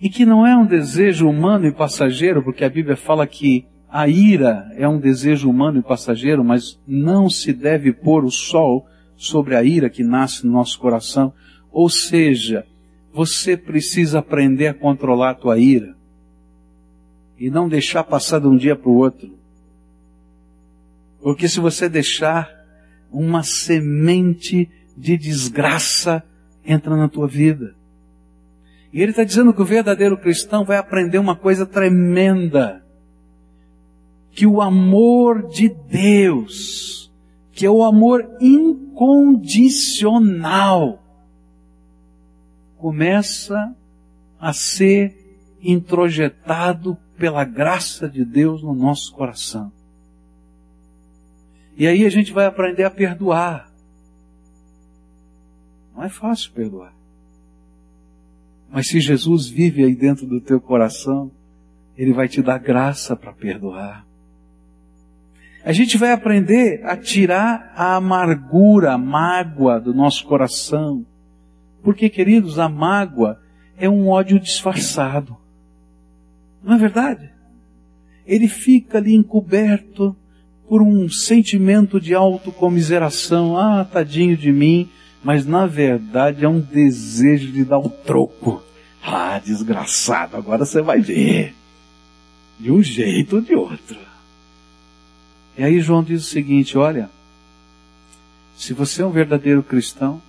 e 0.00 0.10
que 0.10 0.26
não 0.26 0.46
é 0.46 0.56
um 0.56 0.66
desejo 0.66 1.28
humano 1.28 1.66
e 1.66 1.72
passageiro, 1.72 2.42
porque 2.42 2.64
a 2.64 2.68
Bíblia 2.68 2.96
fala 2.96 3.26
que 3.26 3.66
a 3.88 4.08
ira 4.08 4.70
é 4.74 4.86
um 4.86 4.98
desejo 4.98 5.48
humano 5.48 5.78
e 5.78 5.82
passageiro, 5.82 6.44
mas 6.44 6.78
não 6.86 7.30
se 7.30 7.52
deve 7.52 7.92
pôr 7.92 8.24
o 8.24 8.30
sol 8.30 8.86
sobre 9.16 9.56
a 9.56 9.62
ira 9.62 9.88
que 9.88 10.04
nasce 10.04 10.46
no 10.46 10.52
nosso 10.52 10.78
coração. 10.78 11.32
Ou 11.72 11.88
seja, 11.88 12.66
você 13.12 13.56
precisa 13.56 14.18
aprender 14.18 14.68
a 14.68 14.74
controlar 14.74 15.30
a 15.30 15.34
tua 15.34 15.58
ira 15.58 15.96
e 17.38 17.48
não 17.50 17.68
deixar 17.68 18.04
passar 18.04 18.40
de 18.40 18.46
um 18.46 18.56
dia 18.56 18.76
para 18.76 18.90
o 18.90 18.96
outro. 18.96 19.34
Porque 21.22 21.48
se 21.48 21.58
você 21.58 21.88
deixar, 21.88 22.50
uma 23.10 23.42
semente 23.42 24.68
de 24.96 25.16
desgraça 25.16 26.22
entra 26.64 26.96
na 26.96 27.08
tua 27.08 27.26
vida. 27.26 27.74
E 28.92 29.02
ele 29.02 29.10
está 29.10 29.24
dizendo 29.24 29.52
que 29.52 29.62
o 29.62 29.66
verdadeiro 29.66 30.16
cristão 30.16 30.64
vai 30.64 30.76
aprender 30.76 31.18
uma 31.18 31.34
coisa 31.36 31.66
tremenda. 31.66 32.84
Que 34.32 34.46
o 34.46 34.62
amor 34.62 35.48
de 35.48 35.68
Deus, 35.68 37.10
que 37.52 37.66
é 37.66 37.70
o 37.70 37.82
amor 37.82 38.24
incondicional, 38.40 41.02
começa 42.76 43.74
a 44.38 44.52
ser 44.52 45.16
introjetado 45.62 46.98
pela 47.16 47.44
graça 47.44 48.08
de 48.08 48.24
Deus 48.24 48.62
no 48.62 48.74
nosso 48.74 49.12
coração. 49.12 49.72
E 51.76 51.86
aí 51.86 52.06
a 52.06 52.10
gente 52.10 52.32
vai 52.32 52.46
aprender 52.46 52.84
a 52.84 52.90
perdoar. 52.90 53.70
Não 55.94 56.02
é 56.04 56.08
fácil 56.08 56.52
perdoar. 56.52 56.94
Mas 58.70 58.88
se 58.88 59.00
Jesus 59.00 59.48
vive 59.48 59.84
aí 59.84 59.94
dentro 59.94 60.26
do 60.26 60.40
teu 60.40 60.60
coração, 60.60 61.30
Ele 61.96 62.12
vai 62.12 62.28
te 62.28 62.42
dar 62.42 62.58
graça 62.58 63.16
para 63.16 63.32
perdoar. 63.32 64.06
A 65.64 65.72
gente 65.72 65.98
vai 65.98 66.12
aprender 66.12 66.84
a 66.84 66.96
tirar 66.96 67.72
a 67.74 67.96
amargura, 67.96 68.92
a 68.92 68.98
mágoa 68.98 69.80
do 69.80 69.92
nosso 69.92 70.24
coração. 70.24 71.04
Porque, 71.82 72.08
queridos, 72.08 72.58
a 72.58 72.68
mágoa 72.68 73.40
é 73.76 73.88
um 73.88 74.08
ódio 74.08 74.38
disfarçado. 74.38 75.36
Não 76.62 76.74
é 76.74 76.78
verdade? 76.78 77.30
Ele 78.24 78.48
fica 78.48 78.98
ali 78.98 79.14
encoberto 79.14 80.14
por 80.68 80.82
um 80.82 81.08
sentimento 81.08 82.00
de 82.00 82.14
autocomiseração. 82.14 83.56
Ah, 83.56 83.84
tadinho 83.84 84.36
de 84.36 84.52
mim, 84.52 84.88
mas 85.26 85.44
na 85.44 85.66
verdade 85.66 86.44
é 86.44 86.48
um 86.48 86.60
desejo 86.60 87.50
de 87.50 87.64
dar 87.64 87.78
o 87.78 87.86
um 87.86 87.88
troco. 87.88 88.62
Ah, 89.02 89.40
desgraçado, 89.44 90.36
agora 90.36 90.64
você 90.64 90.80
vai 90.80 91.00
ver. 91.00 91.52
De 92.60 92.70
um 92.70 92.80
jeito 92.80 93.34
ou 93.34 93.42
de 93.42 93.52
outro. 93.56 93.98
E 95.58 95.64
aí 95.64 95.80
João 95.80 96.04
diz 96.04 96.22
o 96.22 96.30
seguinte: 96.30 96.78
olha, 96.78 97.10
se 98.56 98.72
você 98.72 99.02
é 99.02 99.04
um 99.04 99.10
verdadeiro 99.10 99.64
cristão, 99.64 100.22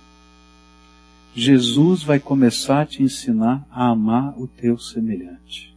Jesus 1.32 2.02
vai 2.02 2.18
começar 2.18 2.80
a 2.80 2.86
te 2.86 3.00
ensinar 3.00 3.64
a 3.70 3.90
amar 3.90 4.34
o 4.36 4.48
teu 4.48 4.80
semelhante. 4.80 5.76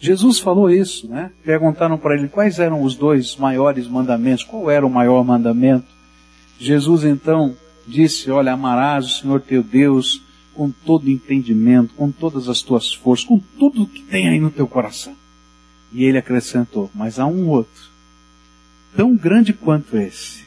Jesus 0.00 0.38
falou 0.38 0.70
isso, 0.70 1.06
né? 1.06 1.30
Perguntaram 1.44 1.98
para 1.98 2.14
ele 2.14 2.28
quais 2.28 2.58
eram 2.58 2.82
os 2.82 2.94
dois 2.94 3.36
maiores 3.36 3.86
mandamentos, 3.86 4.42
qual 4.42 4.70
era 4.70 4.86
o 4.86 4.90
maior 4.90 5.22
mandamento. 5.22 5.92
Jesus 6.58 7.04
então 7.04 7.54
disse: 7.86 8.30
Olha, 8.30 8.52
amarás 8.52 9.06
o 9.06 9.20
Senhor 9.20 9.40
teu 9.40 9.62
Deus 9.62 10.22
com 10.54 10.70
todo 10.70 11.10
entendimento, 11.10 11.94
com 11.94 12.10
todas 12.10 12.48
as 12.48 12.62
tuas 12.62 12.92
forças, 12.92 13.26
com 13.26 13.38
tudo 13.58 13.86
que 13.86 14.02
tem 14.02 14.28
aí 14.28 14.40
no 14.40 14.50
teu 14.50 14.66
coração. 14.66 15.16
E 15.92 16.04
ele 16.04 16.18
acrescentou: 16.18 16.90
Mas 16.94 17.18
há 17.18 17.26
um 17.26 17.48
outro, 17.48 17.90
tão 18.96 19.16
grande 19.16 19.52
quanto 19.52 19.96
esse. 19.96 20.44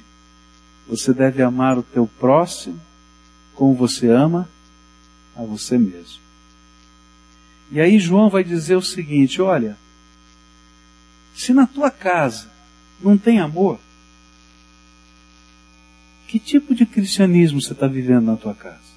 Você 0.88 1.14
deve 1.14 1.44
amar 1.44 1.78
o 1.78 1.84
teu 1.84 2.08
próximo 2.20 2.80
como 3.54 3.74
você 3.74 4.08
ama 4.08 4.48
a 5.36 5.42
você 5.44 5.78
mesmo. 5.78 6.22
E 7.72 7.82
aí 7.82 8.00
João 8.00 8.30
vai 8.30 8.44
dizer 8.44 8.76
o 8.76 8.82
seguinte: 8.82 9.42
olha, 9.42 9.78
se 11.36 11.54
na 11.54 11.68
tua 11.68 11.92
casa 11.92 12.50
não 13.02 13.18
tem 13.18 13.40
amor, 13.40 13.80
que 16.28 16.40
tipo 16.40 16.76
de 16.76 16.86
cristianismo 16.86 17.62
você 17.62 17.72
está 17.72 17.88
vivendo 17.88 18.26
na 18.26 18.36
tua 18.36 18.54
casa? 18.54 18.88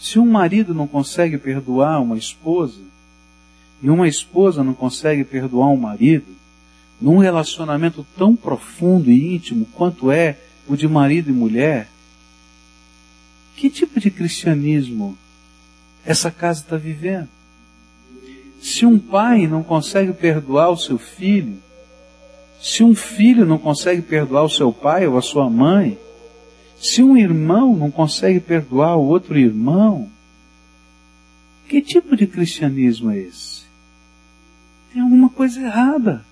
Se 0.00 0.18
um 0.18 0.26
marido 0.26 0.72
não 0.72 0.86
consegue 0.86 1.36
perdoar 1.36 2.00
uma 2.00 2.16
esposa, 2.16 2.80
e 3.82 3.90
uma 3.90 4.06
esposa 4.06 4.62
não 4.62 4.74
consegue 4.74 5.24
perdoar 5.24 5.68
um 5.68 5.76
marido, 5.76 6.26
num 7.00 7.18
relacionamento 7.18 8.06
tão 8.16 8.36
profundo 8.36 9.10
e 9.10 9.34
íntimo 9.34 9.66
quanto 9.72 10.10
é 10.10 10.38
o 10.68 10.76
de 10.76 10.86
marido 10.86 11.30
e 11.30 11.32
mulher, 11.32 11.88
que 13.56 13.68
tipo 13.68 13.98
de 13.98 14.10
cristianismo 14.10 15.18
essa 16.04 16.30
casa 16.30 16.60
está 16.60 16.76
vivendo? 16.76 17.28
Se 18.60 18.86
um 18.86 18.98
pai 18.98 19.46
não 19.46 19.62
consegue 19.62 20.12
perdoar 20.12 20.70
o 20.70 20.76
seu 20.76 20.96
filho, 20.96 21.58
se 22.64 22.82
um 22.82 22.94
filho 22.94 23.44
não 23.44 23.58
consegue 23.58 24.00
perdoar 24.00 24.42
o 24.42 24.48
seu 24.48 24.72
pai 24.72 25.06
ou 25.06 25.18
a 25.18 25.22
sua 25.22 25.50
mãe, 25.50 25.98
se 26.80 27.02
um 27.02 27.14
irmão 27.14 27.76
não 27.76 27.90
consegue 27.90 28.40
perdoar 28.40 28.96
o 28.96 29.04
outro 29.04 29.38
irmão, 29.38 30.08
que 31.68 31.82
tipo 31.82 32.16
de 32.16 32.26
cristianismo 32.26 33.10
é 33.10 33.18
esse? 33.18 33.64
Tem 34.90 35.02
alguma 35.02 35.28
coisa 35.28 35.60
errada. 35.60 36.24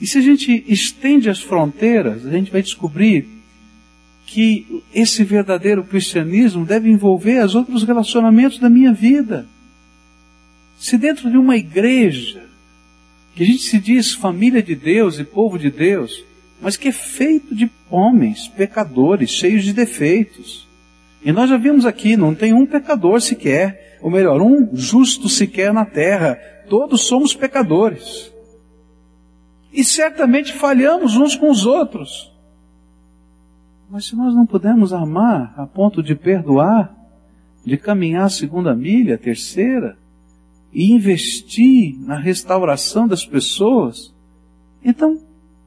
E 0.00 0.06
se 0.06 0.16
a 0.16 0.22
gente 0.22 0.64
estende 0.66 1.28
as 1.28 1.40
fronteiras, 1.40 2.24
a 2.24 2.30
gente 2.30 2.50
vai 2.50 2.62
descobrir 2.62 3.28
que 4.24 4.82
esse 4.94 5.22
verdadeiro 5.22 5.84
cristianismo 5.84 6.64
deve 6.64 6.88
envolver 6.88 7.44
os 7.44 7.54
outros 7.54 7.82
relacionamentos 7.82 8.58
da 8.58 8.70
minha 8.70 8.94
vida. 8.94 9.46
Se 10.78 10.96
dentro 10.96 11.30
de 11.30 11.36
uma 11.36 11.58
igreja, 11.58 12.48
que 13.34 13.42
a 13.42 13.46
gente 13.46 13.62
se 13.62 13.78
diz 13.78 14.12
família 14.12 14.62
de 14.62 14.74
Deus 14.74 15.18
e 15.18 15.24
povo 15.24 15.58
de 15.58 15.70
Deus, 15.70 16.24
mas 16.60 16.76
que 16.76 16.88
é 16.88 16.92
feito 16.92 17.54
de 17.54 17.70
homens, 17.90 18.48
pecadores, 18.48 19.30
cheios 19.30 19.64
de 19.64 19.72
defeitos. 19.72 20.68
E 21.22 21.32
nós 21.32 21.48
já 21.48 21.56
vimos 21.56 21.86
aqui, 21.86 22.16
não 22.16 22.34
tem 22.34 22.52
um 22.52 22.66
pecador 22.66 23.20
sequer, 23.20 23.98
ou 24.02 24.10
melhor, 24.10 24.40
um 24.40 24.70
justo 24.74 25.28
sequer 25.28 25.72
na 25.72 25.84
terra. 25.84 26.34
Todos 26.68 27.02
somos 27.02 27.34
pecadores. 27.34 28.32
E 29.72 29.84
certamente 29.84 30.52
falhamos 30.52 31.16
uns 31.16 31.36
com 31.36 31.50
os 31.50 31.64
outros. 31.64 32.32
Mas 33.90 34.06
se 34.06 34.16
nós 34.16 34.34
não 34.34 34.46
pudermos 34.46 34.92
amar 34.92 35.54
a 35.56 35.66
ponto 35.66 36.02
de 36.02 36.14
perdoar, 36.14 36.94
de 37.64 37.76
caminhar 37.76 38.24
a 38.24 38.30
segunda 38.30 38.74
milha, 38.74 39.16
a 39.16 39.18
terceira, 39.18 39.98
e 40.72 40.92
investir 40.92 41.98
na 41.98 42.18
restauração 42.18 43.08
das 43.08 43.26
pessoas, 43.26 44.14
então 44.84 45.20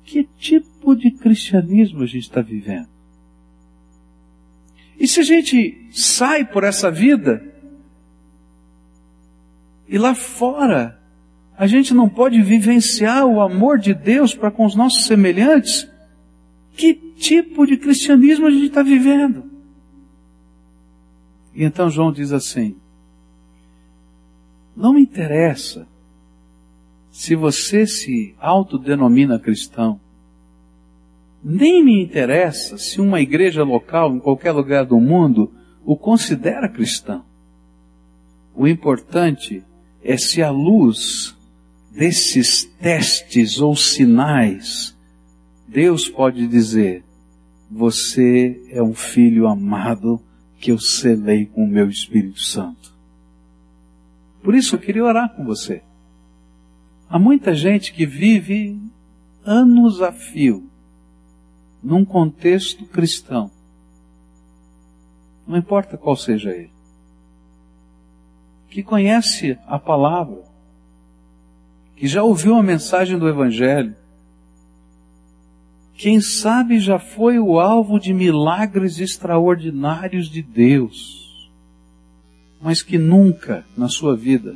que 0.03 0.23
tipo 0.37 0.95
de 0.95 1.11
cristianismo 1.11 2.03
a 2.03 2.05
gente 2.05 2.23
está 2.23 2.41
vivendo? 2.41 2.87
E 4.99 5.07
se 5.07 5.19
a 5.19 5.23
gente 5.23 5.89
sai 5.91 6.45
por 6.45 6.63
essa 6.63 6.89
vida 6.89 7.43
e 9.87 9.97
lá 9.97 10.15
fora 10.15 10.99
a 11.57 11.67
gente 11.67 11.93
não 11.93 12.09
pode 12.09 12.41
vivenciar 12.41 13.25
o 13.25 13.39
amor 13.41 13.77
de 13.77 13.93
Deus 13.93 14.33
para 14.33 14.51
com 14.51 14.65
os 14.65 14.75
nossos 14.75 15.05
semelhantes, 15.05 15.87
que 16.75 16.93
tipo 16.93 17.65
de 17.65 17.77
cristianismo 17.77 18.47
a 18.47 18.51
gente 18.51 18.65
está 18.65 18.81
vivendo? 18.81 19.43
E 21.53 21.63
então 21.63 21.89
João 21.89 22.11
diz 22.11 22.31
assim: 22.31 22.75
não 24.75 24.93
me 24.93 25.01
interessa 25.01 25.87
se 27.11 27.35
você 27.35 27.85
se 27.85 28.35
autodenomina 28.39 29.37
cristão, 29.37 29.99
nem 31.43 31.83
me 31.83 32.01
interessa 32.01 32.77
se 32.77 32.99
uma 32.99 33.21
igreja 33.21 33.63
local 33.63 34.15
em 34.15 34.19
qualquer 34.19 34.51
lugar 34.51 34.85
do 34.85 34.99
mundo 34.99 35.51
o 35.85 35.95
considera 35.95 36.69
cristão. 36.69 37.23
O 38.55 38.67
importante 38.67 39.63
é 40.03 40.17
se 40.17 40.41
a 40.41 40.49
luz 40.49 41.35
desses 41.91 42.63
testes 42.63 43.59
ou 43.59 43.75
sinais, 43.75 44.95
Deus 45.67 46.07
pode 46.07 46.47
dizer: 46.47 47.03
Você 47.69 48.61
é 48.69 48.81
um 48.81 48.93
filho 48.93 49.47
amado 49.47 50.21
que 50.59 50.71
eu 50.71 50.79
selei 50.79 51.45
com 51.45 51.63
o 51.63 51.67
meu 51.67 51.89
Espírito 51.89 52.39
Santo. 52.39 52.92
Por 54.43 54.53
isso 54.53 54.75
eu 54.75 54.79
queria 54.79 55.03
orar 55.03 55.33
com 55.33 55.43
você. 55.45 55.81
Há 57.09 57.17
muita 57.17 57.55
gente 57.55 57.93
que 57.93 58.05
vive 58.05 58.77
anos 59.45 60.01
a 60.01 60.11
fio 60.11 60.69
num 61.81 62.03
contexto 62.03 62.85
cristão. 62.85 63.49
Não 65.47 65.57
importa 65.57 65.97
qual 65.97 66.15
seja 66.15 66.51
ele. 66.51 66.71
Que 68.69 68.83
conhece 68.83 69.57
a 69.67 69.77
palavra, 69.77 70.43
que 71.95 72.07
já 72.07 72.23
ouviu 72.23 72.55
a 72.55 72.63
mensagem 72.63 73.17
do 73.17 73.27
Evangelho, 73.27 73.95
quem 75.95 76.19
sabe 76.19 76.79
já 76.79 76.97
foi 76.97 77.37
o 77.37 77.59
alvo 77.59 77.99
de 77.99 78.13
milagres 78.13 78.99
extraordinários 78.99 80.27
de 80.27 80.41
Deus, 80.41 81.22
mas 82.63 82.81
que 82.81 82.97
nunca 82.97 83.65
na 83.75 83.89
sua 83.89 84.15
vida 84.15 84.55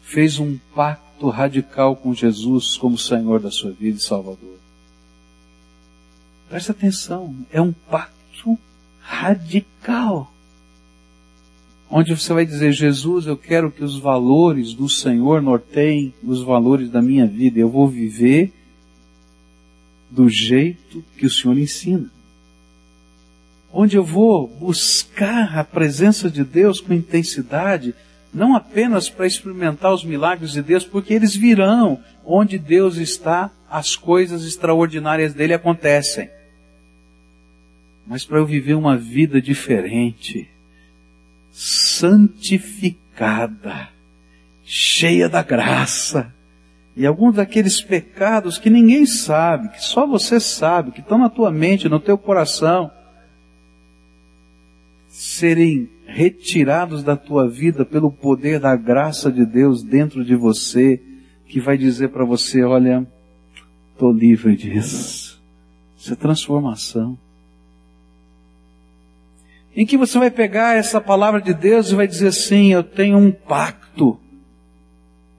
fez 0.00 0.38
um 0.38 0.56
pacto 0.72 1.28
radical 1.28 1.96
com 1.96 2.14
Jesus 2.14 2.76
como 2.76 2.96
Senhor 2.96 3.40
da 3.40 3.50
sua 3.50 3.72
vida 3.72 3.98
e 3.98 4.02
Salvador. 4.02 4.58
Presta 6.48 6.70
atenção, 6.70 7.34
é 7.50 7.60
um 7.60 7.72
pacto 7.72 8.56
radical. 9.00 10.32
Onde 11.90 12.14
você 12.14 12.32
vai 12.32 12.46
dizer, 12.46 12.72
Jesus, 12.72 13.26
eu 13.26 13.36
quero 13.36 13.72
que 13.72 13.82
os 13.82 13.98
valores 13.98 14.72
do 14.72 14.88
Senhor 14.88 15.42
norteiem 15.42 16.14
os 16.22 16.42
valores 16.42 16.90
da 16.90 17.02
minha 17.02 17.26
vida. 17.26 17.58
Eu 17.58 17.68
vou 17.68 17.88
viver 17.88 18.52
do 20.08 20.28
jeito 20.28 21.04
que 21.16 21.26
o 21.26 21.30
Senhor 21.30 21.58
ensina. 21.58 22.08
Onde 23.76 23.96
eu 23.96 24.04
vou 24.04 24.46
buscar 24.46 25.58
a 25.58 25.64
presença 25.64 26.30
de 26.30 26.44
Deus 26.44 26.80
com 26.80 26.94
intensidade, 26.94 27.92
não 28.32 28.54
apenas 28.54 29.10
para 29.10 29.26
experimentar 29.26 29.92
os 29.92 30.04
milagres 30.04 30.52
de 30.52 30.62
Deus, 30.62 30.84
porque 30.84 31.12
eles 31.12 31.34
virão. 31.34 31.98
Onde 32.24 32.56
Deus 32.56 32.98
está, 32.98 33.50
as 33.68 33.96
coisas 33.96 34.44
extraordinárias 34.44 35.34
dele 35.34 35.54
acontecem. 35.54 36.30
Mas 38.06 38.24
para 38.24 38.38
eu 38.38 38.46
viver 38.46 38.74
uma 38.74 38.96
vida 38.96 39.42
diferente, 39.42 40.48
santificada, 41.50 43.88
cheia 44.64 45.28
da 45.28 45.42
graça, 45.42 46.32
e 46.96 47.04
alguns 47.04 47.34
daqueles 47.34 47.82
pecados 47.82 48.56
que 48.56 48.70
ninguém 48.70 49.04
sabe, 49.04 49.70
que 49.70 49.82
só 49.82 50.06
você 50.06 50.38
sabe, 50.38 50.92
que 50.92 51.00
estão 51.00 51.18
na 51.18 51.28
tua 51.28 51.50
mente, 51.50 51.88
no 51.88 51.98
teu 51.98 52.16
coração, 52.16 52.92
serem 55.14 55.88
retirados 56.08 57.04
da 57.04 57.16
tua 57.16 57.48
vida 57.48 57.84
pelo 57.84 58.10
poder 58.10 58.58
da 58.58 58.74
graça 58.74 59.30
de 59.30 59.46
Deus 59.46 59.80
dentro 59.80 60.24
de 60.24 60.34
você, 60.34 61.00
que 61.46 61.60
vai 61.60 61.78
dizer 61.78 62.08
para 62.08 62.24
você, 62.24 62.64
olha, 62.64 63.06
estou 63.92 64.10
livre 64.10 64.56
disso. 64.56 65.40
Isso 65.96 66.12
é 66.12 66.16
transformação. 66.16 67.16
Em 69.76 69.86
que 69.86 69.96
você 69.96 70.18
vai 70.18 70.32
pegar 70.32 70.74
essa 70.74 71.00
palavra 71.00 71.40
de 71.40 71.54
Deus 71.54 71.92
e 71.92 71.94
vai 71.94 72.08
dizer 72.08 72.28
assim, 72.28 72.72
eu 72.72 72.82
tenho 72.82 73.16
um 73.16 73.30
pacto 73.30 74.18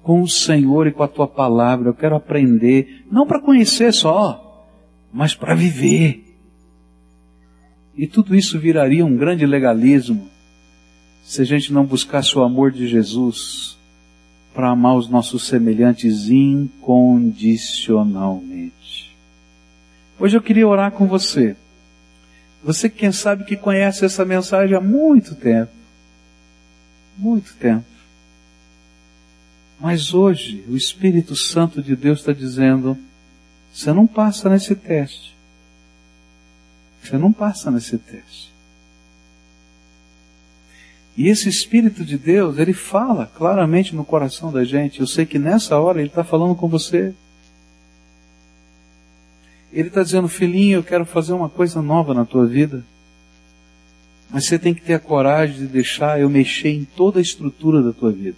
com 0.02 0.22
o 0.22 0.30
Senhor 0.30 0.88
e 0.88 0.94
com 0.94 1.04
a 1.04 1.08
tua 1.08 1.28
palavra. 1.28 1.90
Eu 1.90 1.94
quero 1.94 2.16
aprender, 2.16 3.04
não 3.12 3.28
para 3.28 3.42
conhecer 3.42 3.94
só, 3.94 4.66
mas 5.12 5.36
para 5.36 5.54
viver. 5.54 6.25
E 7.98 8.08
tudo 8.08 8.36
isso 8.36 8.60
viraria 8.60 9.06
um 9.06 9.16
grande 9.16 9.46
legalismo 9.46 10.30
se 11.24 11.42
a 11.42 11.46
gente 11.46 11.72
não 11.72 11.86
buscasse 11.86 12.38
o 12.38 12.44
amor 12.44 12.72
de 12.72 12.88
Jesus 12.88 13.78
para 14.54 14.70
amar 14.70 14.96
os 14.96 15.10
nossos 15.10 15.48
semelhantes 15.48 16.30
incondicionalmente. 16.30 19.16
Hoje 20.20 20.38
eu 20.38 20.42
queria 20.42 20.68
orar 20.68 20.92
com 20.92 21.08
você. 21.08 21.56
Você, 22.64 22.90
quem 22.90 23.12
sabe, 23.12 23.44
que 23.44 23.56
conhece 23.56 24.06
essa 24.06 24.26
mensagem 24.26 24.76
há 24.76 24.82
muito 24.82 25.36
tempo. 25.36 25.72
Muito 27.18 27.54
tempo. 27.56 27.86
Mas 29.80 30.14
hoje 30.14 30.64
o 30.70 30.76
Espírito 30.76 31.36
Santo 31.36 31.82
de 31.82 31.96
Deus 31.96 32.20
está 32.20 32.34
dizendo: 32.34 32.98
você 33.74 33.92
não 33.92 34.08
passa 34.08 34.50
nesse 34.50 34.76
teste. 34.76 35.35
Você 37.08 37.18
não 37.18 37.32
passa 37.32 37.70
nesse 37.70 37.98
teste. 37.98 38.54
E 41.18 41.30
esse 41.30 41.48
Espírito 41.48 42.04
de 42.04 42.18
Deus, 42.18 42.58
ele 42.58 42.74
fala 42.74 43.26
claramente 43.26 43.96
no 43.96 44.04
coração 44.04 44.52
da 44.52 44.66
gente. 44.66 45.00
Eu 45.00 45.08
sei 45.08 45.26
que 45.26 45.40
nessa 45.40 45.80
hora 45.80 46.00
ele 46.00 46.10
está 46.10 46.24
falando 46.24 46.56
com 46.56 46.68
você. 46.68 47.14
Ele 49.72 49.88
está 49.88 50.04
dizendo, 50.04 50.28
filhinho, 50.28 50.78
eu 50.78 50.84
quero 50.84 51.06
fazer 51.06 51.34
uma 51.34 51.50
coisa 51.50 51.82
nova 51.82 52.14
na 52.14 52.26
tua 52.26 52.46
vida. 52.46 52.84
Mas 54.30 54.46
você 54.46 54.60
tem 54.60 54.74
que 54.74 54.82
ter 54.82 54.96
a 54.96 55.00
coragem 55.00 55.56
de 55.58 55.68
deixar 55.68 56.20
eu 56.20 56.30
mexer 56.30 56.70
em 56.70 56.84
toda 56.84 57.20
a 57.20 57.22
estrutura 57.22 57.82
da 57.82 57.94
tua 57.94 58.12
vida. 58.12 58.38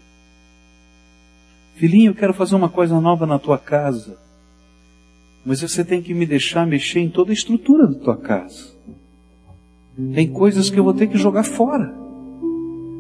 Filhinho, 1.76 2.12
eu 2.12 2.16
quero 2.16 2.34
fazer 2.34 2.56
uma 2.56 2.70
coisa 2.70 3.00
nova 3.00 3.26
na 3.26 3.40
tua 3.40 3.58
casa. 3.58 4.18
Mas 5.48 5.62
você 5.62 5.82
tem 5.82 6.02
que 6.02 6.14
me 6.14 6.26
deixar 6.26 6.68
mexer 6.68 7.00
em 7.00 7.10
toda 7.10 7.32
a 7.32 7.34
estrutura 7.34 7.88
da 7.88 7.98
tua 7.98 8.18
casa. 8.18 8.76
Tem 10.14 10.28
coisas 10.28 10.70
que 10.70 10.78
eu 10.78 10.84
vou 10.84 10.94
ter 10.94 11.08
que 11.08 11.18
jogar 11.18 11.44
fora. 11.44 11.96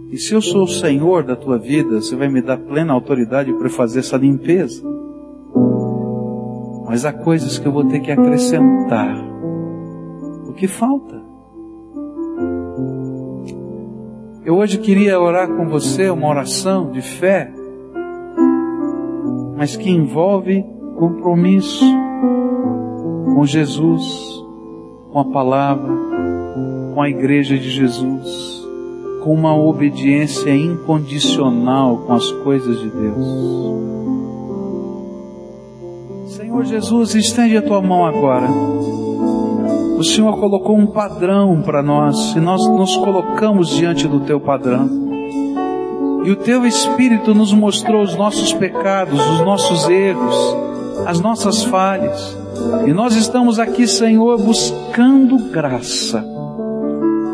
E 0.10 0.18
se 0.18 0.34
eu 0.34 0.42
sou 0.42 0.64
o 0.64 0.68
Senhor 0.68 1.26
da 1.26 1.36
tua 1.36 1.58
vida, 1.58 2.00
você 2.02 2.16
vai 2.16 2.30
me 2.30 2.42
dar 2.42 2.58
plena 2.58 2.94
autoridade 2.94 3.52
para 3.52 3.70
fazer 3.70 4.00
essa 4.00 4.16
limpeza. 4.16 4.82
Mas 6.88 7.04
há 7.04 7.12
coisas 7.12 7.60
que 7.60 7.68
eu 7.68 7.72
vou 7.74 7.84
ter 7.84 8.00
que 8.00 8.12
acrescentar. 8.14 9.14
O 10.48 10.54
que 10.54 10.70
falta? 10.70 11.22
Eu 14.46 14.56
hoje 14.56 14.78
queria 14.78 15.20
orar 15.20 15.50
com 15.50 15.68
você 15.68 16.10
uma 16.10 16.30
oração 16.30 16.92
de 16.92 17.02
fé, 17.02 17.52
mas 19.58 19.76
que 19.76 19.90
envolve 19.90 20.77
compromisso 20.98 21.86
com 23.36 23.46
Jesus, 23.46 24.44
com 25.12 25.20
a 25.20 25.26
palavra, 25.26 25.94
com 26.94 27.02
a 27.02 27.08
igreja 27.08 27.56
de 27.56 27.70
Jesus, 27.70 28.66
com 29.24 29.32
uma 29.32 29.56
obediência 29.56 30.50
incondicional 30.50 31.98
com 32.00 32.14
as 32.14 32.32
coisas 32.32 32.80
de 32.80 32.90
Deus. 32.90 33.28
Senhor 36.30 36.66
Jesus, 36.66 37.14
estende 37.14 37.56
a 37.56 37.62
tua 37.62 37.82
mão 37.82 38.04
agora. 38.04 38.48
O 40.00 40.04
Senhor 40.04 40.36
colocou 40.40 40.76
um 40.76 40.88
padrão 40.88 41.62
para 41.62 41.84
nós 41.84 42.36
e 42.36 42.40
nós 42.40 42.68
nos 42.68 42.98
colocamos 42.98 43.70
diante 43.70 44.08
do 44.08 44.22
teu 44.22 44.40
padrão. 44.40 44.90
E 46.24 46.32
o 46.32 46.36
teu 46.36 46.66
Espírito 46.66 47.36
nos 47.36 47.54
mostrou 47.54 48.02
os 48.02 48.16
nossos 48.16 48.52
pecados, 48.54 49.20
os 49.20 49.42
nossos 49.42 49.88
erros, 49.88 50.67
as 51.06 51.20
nossas 51.20 51.64
falhas. 51.64 52.38
E 52.86 52.94
nós 52.94 53.16
estamos 53.16 53.60
aqui, 53.60 53.88
Senhor, 53.88 54.38
buscando 54.38 55.38
graça. 55.50 56.24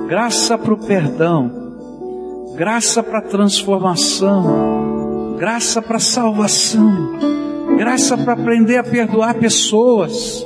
Graça 0.08 0.58
para 0.58 0.74
o 0.74 0.78
perdão, 0.78 1.52
graça 2.56 3.02
para 3.02 3.20
a 3.20 3.22
transformação, 3.22 5.36
graça 5.38 5.82
para 5.82 5.98
a 5.98 6.00
salvação, 6.00 7.18
graça 7.78 8.18
para 8.18 8.34
aprender 8.34 8.78
a 8.78 8.84
perdoar 8.84 9.36
pessoas 9.36 10.46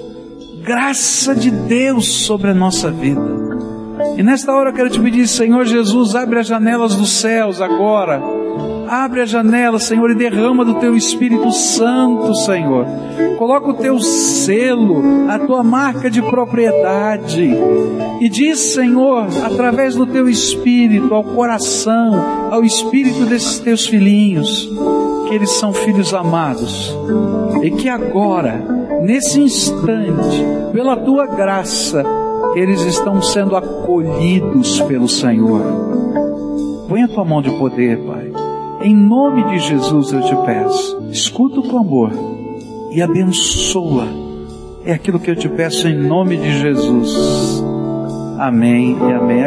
graça 0.68 1.34
de 1.34 1.50
Deus 1.50 2.26
sobre 2.26 2.52
a 2.52 2.54
nossa 2.54 2.92
vida. 2.92 3.22
E 4.18 4.22
nesta 4.22 4.54
hora 4.54 4.72
eu 4.72 4.74
quero 4.74 4.90
te 4.90 5.00
pedir, 5.00 5.26
Senhor 5.26 5.66
Jesus, 5.66 6.14
abre 6.14 6.40
as 6.40 6.48
janelas 6.48 6.94
dos 6.94 7.22
céus 7.22 7.62
agora. 7.62 8.22
Abre 8.90 9.22
a 9.22 9.26
janela, 9.26 9.80
Senhor, 9.80 10.10
e 10.12 10.16
derrama 10.16 10.64
do 10.64 10.76
teu 10.76 10.96
Espírito 10.96 11.52
Santo, 11.52 12.34
Senhor. 12.36 12.86
Coloca 13.38 13.70
o 13.70 13.74
teu 13.74 14.00
selo, 14.00 15.30
a 15.30 15.38
tua 15.40 15.64
marca 15.64 16.10
de 16.10 16.22
propriedade. 16.22 17.50
E 18.22 18.30
diz, 18.30 18.60
Senhor, 18.74 19.28
através 19.44 19.96
do 19.96 20.06
teu 20.06 20.30
Espírito, 20.30 21.14
ao 21.14 21.24
coração, 21.24 22.14
ao 22.52 22.64
Espírito 22.64 23.26
desses 23.26 23.60
teus 23.60 23.86
filhinhos, 23.86 24.72
que 25.28 25.36
eles 25.36 25.52
são 25.52 25.74
filhos 25.74 26.14
amados. 26.14 26.96
E 27.62 27.72
que 27.72 27.90
agora, 27.90 28.64
nesse 29.02 29.42
instante, 29.42 30.46
pela 30.72 30.96
tua 30.96 31.28
graça, 31.28 32.04
eles 32.56 32.82
estão 32.82 33.22
sendo 33.22 33.56
acolhidos 33.56 34.80
pelo 34.82 35.08
Senhor. 35.08 35.62
Põe 36.88 37.04
a 37.04 37.08
tua 37.08 37.26
mão 37.26 37.42
de 37.42 37.52
poder, 37.52 37.98
Pai. 38.00 38.47
Em 38.88 38.96
nome 38.96 39.44
de 39.44 39.60
Jesus 39.60 40.14
eu 40.14 40.22
te 40.22 40.34
peço, 40.46 41.10
escuta 41.12 41.60
o 41.60 41.64
clamor 41.64 42.10
e 42.90 43.02
abençoa. 43.02 44.08
É 44.86 44.94
aquilo 44.94 45.20
que 45.20 45.30
eu 45.30 45.36
te 45.36 45.50
peço 45.50 45.90
em 45.90 46.08
nome 46.08 46.38
de 46.38 46.58
Jesus. 46.58 47.62
Amém 48.40 48.98
e 48.98 49.12
amém. 49.12 49.44